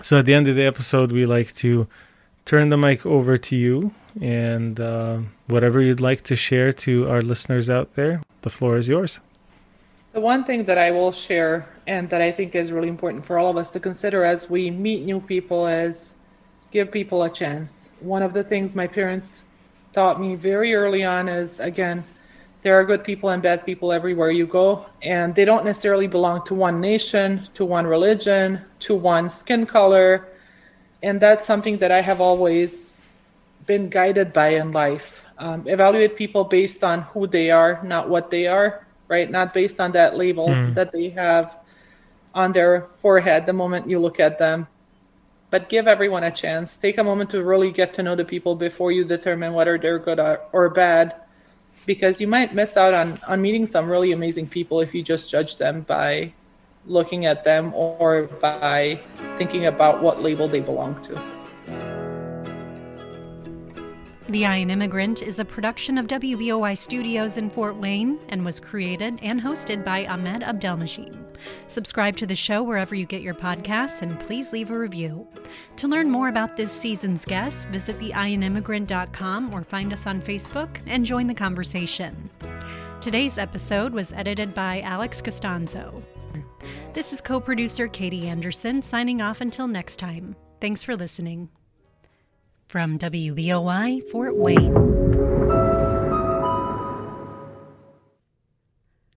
[0.00, 1.88] So at the end of the episode, we like to
[2.44, 5.18] turn the mic over to you and uh,
[5.48, 9.18] whatever you'd like to share to our listeners out there, the floor is yours.
[10.12, 13.40] The one thing that I will share and that I think is really important for
[13.40, 16.14] all of us to consider as we meet new people is
[16.74, 17.88] give people a chance.
[18.00, 19.46] One of the things my parents
[19.92, 22.02] taught me very early on is again,
[22.62, 26.44] there are good people and bad people everywhere you go, and they don't necessarily belong
[26.46, 30.26] to one nation, to one religion, to one skin color.
[31.02, 33.00] And that's something that I have always
[33.66, 35.24] been guided by in life.
[35.38, 39.30] Um, evaluate people based on who they are, not what they are, right?
[39.30, 40.74] Not based on that label mm.
[40.74, 41.58] that they have
[42.34, 44.66] on their forehead the moment you look at them.
[45.54, 46.76] But give everyone a chance.
[46.76, 50.00] Take a moment to really get to know the people before you determine whether they're
[50.00, 51.14] good or, bad
[51.86, 55.30] because you might miss out on, on meeting some really amazing people if you just
[55.30, 56.32] judge them by
[56.86, 58.98] looking at them or by
[59.38, 62.03] thinking about what label they belong to.
[64.30, 68.58] The I Am Immigrant is a production of WBOI Studios in Fort Wayne and was
[68.58, 71.14] created and hosted by Ahmed Abdelmageid.
[71.66, 75.28] Subscribe to the show wherever you get your podcasts and please leave a review.
[75.76, 81.04] To learn more about this season's guests, visit theionimmigrant.com or find us on Facebook and
[81.04, 82.30] join the conversation.
[83.02, 86.02] Today's episode was edited by Alex Costanzo.
[86.94, 90.34] This is co producer Katie Anderson signing off until next time.
[90.62, 91.50] Thanks for listening.
[92.74, 95.23] From WBOI Fort Wayne.